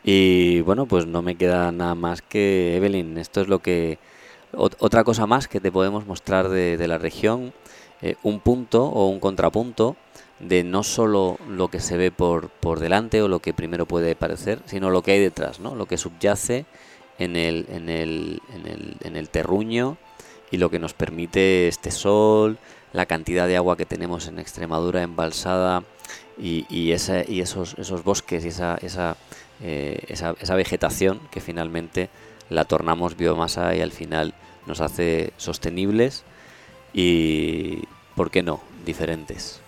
Y 0.04 0.60
bueno, 0.62 0.86
pues 0.86 1.06
no 1.06 1.22
me 1.22 1.36
queda 1.36 1.70
nada 1.72 1.94
más 1.94 2.22
que 2.22 2.76
Evelyn. 2.76 3.18
Esto 3.18 3.40
es 3.40 3.48
lo 3.48 3.60
que. 3.60 3.98
ot- 4.52 4.76
otra 4.78 5.04
cosa 5.04 5.26
más 5.26 5.46
que 5.48 5.60
te 5.60 5.70
podemos 5.70 6.06
mostrar 6.06 6.48
de, 6.48 6.76
de 6.76 6.88
la 6.88 6.98
región. 6.98 7.52
eh, 8.02 8.16
un 8.24 8.40
punto 8.40 8.84
o 8.86 9.06
un 9.08 9.20
contrapunto 9.20 9.96
de 10.40 10.64
no 10.64 10.82
solo 10.82 11.38
lo 11.48 11.68
que 11.68 11.80
se 11.80 11.96
ve 11.96 12.10
por, 12.10 12.48
por 12.48 12.80
delante 12.80 13.22
o 13.22 13.28
lo 13.28 13.38
que 13.40 13.54
primero 13.54 13.86
puede 13.86 14.16
parecer, 14.16 14.58
sino 14.66 14.90
lo 14.90 15.02
que 15.02 15.12
hay 15.12 15.20
detrás, 15.20 15.60
¿no? 15.60 15.74
Lo 15.74 15.86
que 15.86 15.96
subyace 15.98 16.66
en 17.18 17.36
el, 17.36 17.66
en 17.70 17.88
el, 17.88 18.40
en 18.54 18.66
el, 18.66 18.96
en 19.04 19.16
el 19.16 19.28
terruño 19.28 19.96
y 20.50 20.56
lo 20.56 20.70
que 20.70 20.78
nos 20.80 20.94
permite 20.94 21.68
este 21.68 21.90
sol, 21.90 22.58
la 22.92 23.06
cantidad 23.06 23.46
de 23.46 23.56
agua 23.56 23.76
que 23.76 23.86
tenemos 23.86 24.26
en 24.26 24.38
Extremadura 24.38 25.02
embalsada 25.02 25.84
y, 26.38 26.66
y, 26.68 26.92
esa- 26.92 27.28
y 27.28 27.40
esos, 27.40 27.74
esos 27.78 28.02
bosques 28.04 28.44
y 28.44 28.48
esa, 28.48 28.76
esa, 28.82 29.16
eh, 29.62 30.00
esa, 30.08 30.34
esa 30.40 30.54
vegetación 30.56 31.20
que 31.30 31.40
finalmente 31.40 32.10
la 32.50 32.64
tornamos 32.64 33.16
biomasa 33.16 33.74
y 33.74 33.80
al 33.80 33.92
final 33.92 34.34
nos 34.66 34.80
hace 34.80 35.32
sostenibles 35.36 36.24
y, 36.92 37.78
¿por 38.16 38.30
qué 38.30 38.42
no?, 38.42 38.60
diferentes. 38.84 39.60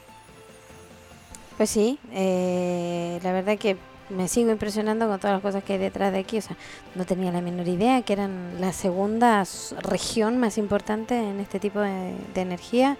Pues 1.56 1.70
sí, 1.70 1.98
eh, 2.12 3.20
la 3.22 3.32
verdad 3.32 3.56
que 3.58 3.76
me 4.10 4.28
sigo 4.28 4.50
impresionando 4.50 5.06
con 5.08 5.18
todas 5.18 5.34
las 5.34 5.42
cosas 5.42 5.62
que 5.64 5.74
hay 5.74 5.78
detrás 5.78 6.12
de 6.12 6.18
aquí. 6.18 6.38
O 6.38 6.42
sea, 6.42 6.56
no 6.94 7.04
tenía 7.06 7.30
la 7.32 7.40
menor 7.40 7.68
idea 7.68 8.02
que 8.02 8.12
eran 8.12 8.60
la 8.60 8.72
segunda 8.72 9.44
región 9.80 10.38
más 10.38 10.58
importante 10.58 11.16
en 11.16 11.40
este 11.40 11.60
tipo 11.60 11.80
de, 11.80 12.14
energía. 12.34 12.96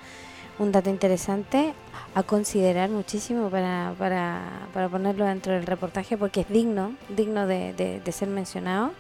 Un 0.59 0.71
dato 0.71 0.89
interesante 0.89 1.75
a 2.15 2.23
considerar 2.23 2.89
muchísimo 2.91 3.51
para, 3.51 3.93
para, 3.99 4.41
para 4.73 4.89
ponerlo 4.89 5.25
dentro 5.25 5.53
del 5.53 5.67
reportaje 5.67 6.17
porque 6.17 6.43
es 6.43 6.49
digno, 6.49 6.93
digno 7.09 7.49
de, 7.49 7.73
de- 7.75 8.01
ser 8.13 8.29
mencionado. 8.29 8.93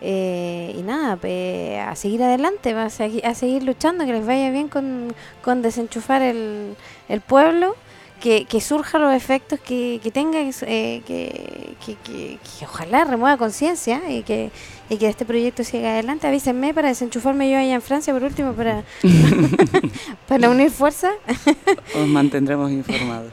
Eh, 0.00 0.74
y 0.78 0.82
nada, 0.82 1.16
pe- 1.16 1.80
a 1.80 1.96
seguir 1.96 2.22
adelante, 2.22 2.70
a, 2.74 2.86
segui- 2.90 3.24
a 3.24 3.34
seguir 3.34 3.64
luchando, 3.64 4.04
que 4.06 4.12
les 4.12 4.26
vaya 4.26 4.50
bien 4.50 4.68
con, 4.68 5.12
con 5.42 5.62
desenchufar 5.62 6.22
el, 6.22 6.76
el 7.08 7.20
pueblo 7.22 7.74
que, 8.20 8.44
que 8.46 8.60
surjan 8.60 9.02
los 9.02 9.12
efectos 9.12 9.60
que, 9.60 10.00
que 10.02 10.10
tenga, 10.10 10.40
eh, 10.40 11.02
que, 11.06 11.74
que, 11.84 11.94
que- 11.96 12.38
que 12.58 12.64
ojalá 12.64 13.04
remueva 13.04 13.36
conciencia 13.36 14.00
y 14.10 14.22
que, 14.22 14.50
y 14.88 14.96
que 14.96 15.08
este 15.08 15.24
proyecto 15.26 15.62
siga 15.64 15.90
adelante. 15.92 16.26
Avísenme 16.26 16.72
para 16.72 16.88
desenchufarme 16.88 17.50
yo 17.50 17.58
allá 17.58 17.74
en 17.74 17.82
Francia 17.82 18.12
por 18.14 18.22
último, 18.24 18.52
para, 18.54 18.82
para 20.28 20.48
unir 20.50 20.70
fuerza. 20.70 21.10
Os 21.94 22.06
mantendremos 22.06 22.70
informados. 22.70 23.32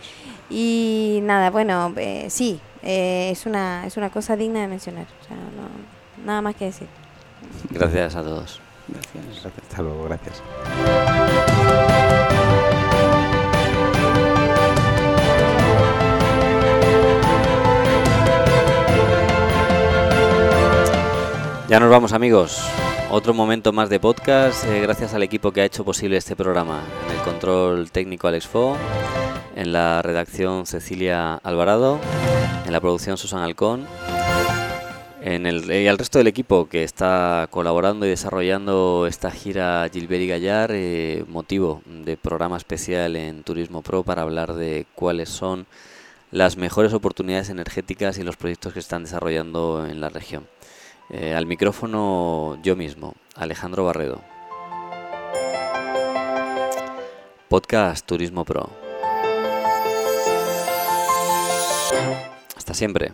Y 0.49 1.19
nada, 1.23 1.49
bueno, 1.51 1.93
eh, 1.95 2.25
sí, 2.29 2.59
eh, 2.84 3.29
es, 3.32 3.45
una, 3.45 3.86
es 3.88 3.95
una 3.95 4.09
cosa 4.09 4.36
digna 4.36 4.59
de 4.61 4.67
mencionar. 4.67 5.05
O 5.23 5.27
sea, 5.27 5.38
no- 5.38 6.25
nada 6.25 6.41
más 6.41 6.55
que 6.55 6.65
decir. 6.65 6.88
Gracias 7.69 8.15
a 8.15 8.23
todos. 8.23 8.59
Gracias. 8.89 9.45
Hasta 9.45 9.82
luego, 9.82 10.03
gracias. 10.03 10.41
Ya 21.72 21.80
nos 21.80 21.89
vamos 21.89 22.11
amigos. 22.11 22.61
otro 23.11 23.34
momento 23.34 23.72
más 23.72 23.88
de 23.88 23.97
podcast, 23.97 24.65
eh, 24.65 24.82
gracias 24.82 25.13
al 25.13 25.24
equipo 25.24 25.53
que 25.53 25.61
ha 25.61 25.63
hecho 25.63 25.86
posible 25.86 26.17
este 26.17 26.36
programa. 26.36 26.84
En 27.05 27.15
el 27.15 27.22
control 27.24 27.91
técnico 27.91 28.28
Alex 28.28 28.45
Fo, 28.45 28.76
en 29.55 29.72
la 29.72 30.01
redacción 30.01 30.65
Cecilia 30.65 31.36
Alvarado, 31.36 31.97
en 32.65 32.74
la 32.74 32.82
producción 32.82 33.15
Susan 33.15 33.41
Alcón, 33.41 33.88
y 35.24 35.88
al 35.88 35.97
resto 35.97 36.17
del 36.17 36.28
equipo 36.28 36.67
que 36.67 36.84
está 36.84 37.47
colaborando 37.49 38.05
y 38.05 38.09
desarrollando 38.09 39.07
esta 39.07 39.32
gira 39.32 39.88
Gilbert 39.93 40.24
y 40.24 40.28
Gallar, 40.28 40.72
eh, 40.74 41.24
motivo 41.30 41.84
de 41.86 42.17
programa 42.17 42.57
especial 42.57 43.15
en 43.15 43.43
Turismo 43.43 43.82
Pro 43.82 44.03
para 44.03 44.24
hablar 44.24 44.55
de 44.55 44.88
cuáles 44.93 45.30
son 45.30 45.67
las 46.32 46.57
mejores 46.57 46.91
oportunidades 46.91 47.49
energéticas 47.49 48.17
y 48.17 48.24
los 48.24 48.36
proyectos 48.36 48.74
que 48.74 48.80
están 48.80 49.03
desarrollando 49.03 49.88
en 49.88 50.01
la 50.01 50.09
región. 50.09 50.45
Eh, 51.10 51.34
al 51.34 51.45
micrófono 51.45 52.58
yo 52.64 52.76
mismo, 52.76 53.16
Alejandro 53.36 53.86
Barredo. 53.86 54.22
Podcast 57.49 58.06
Turismo 58.06 58.45
Pro. 58.45 58.70
Hasta 62.56 62.74
siempre. 62.74 63.14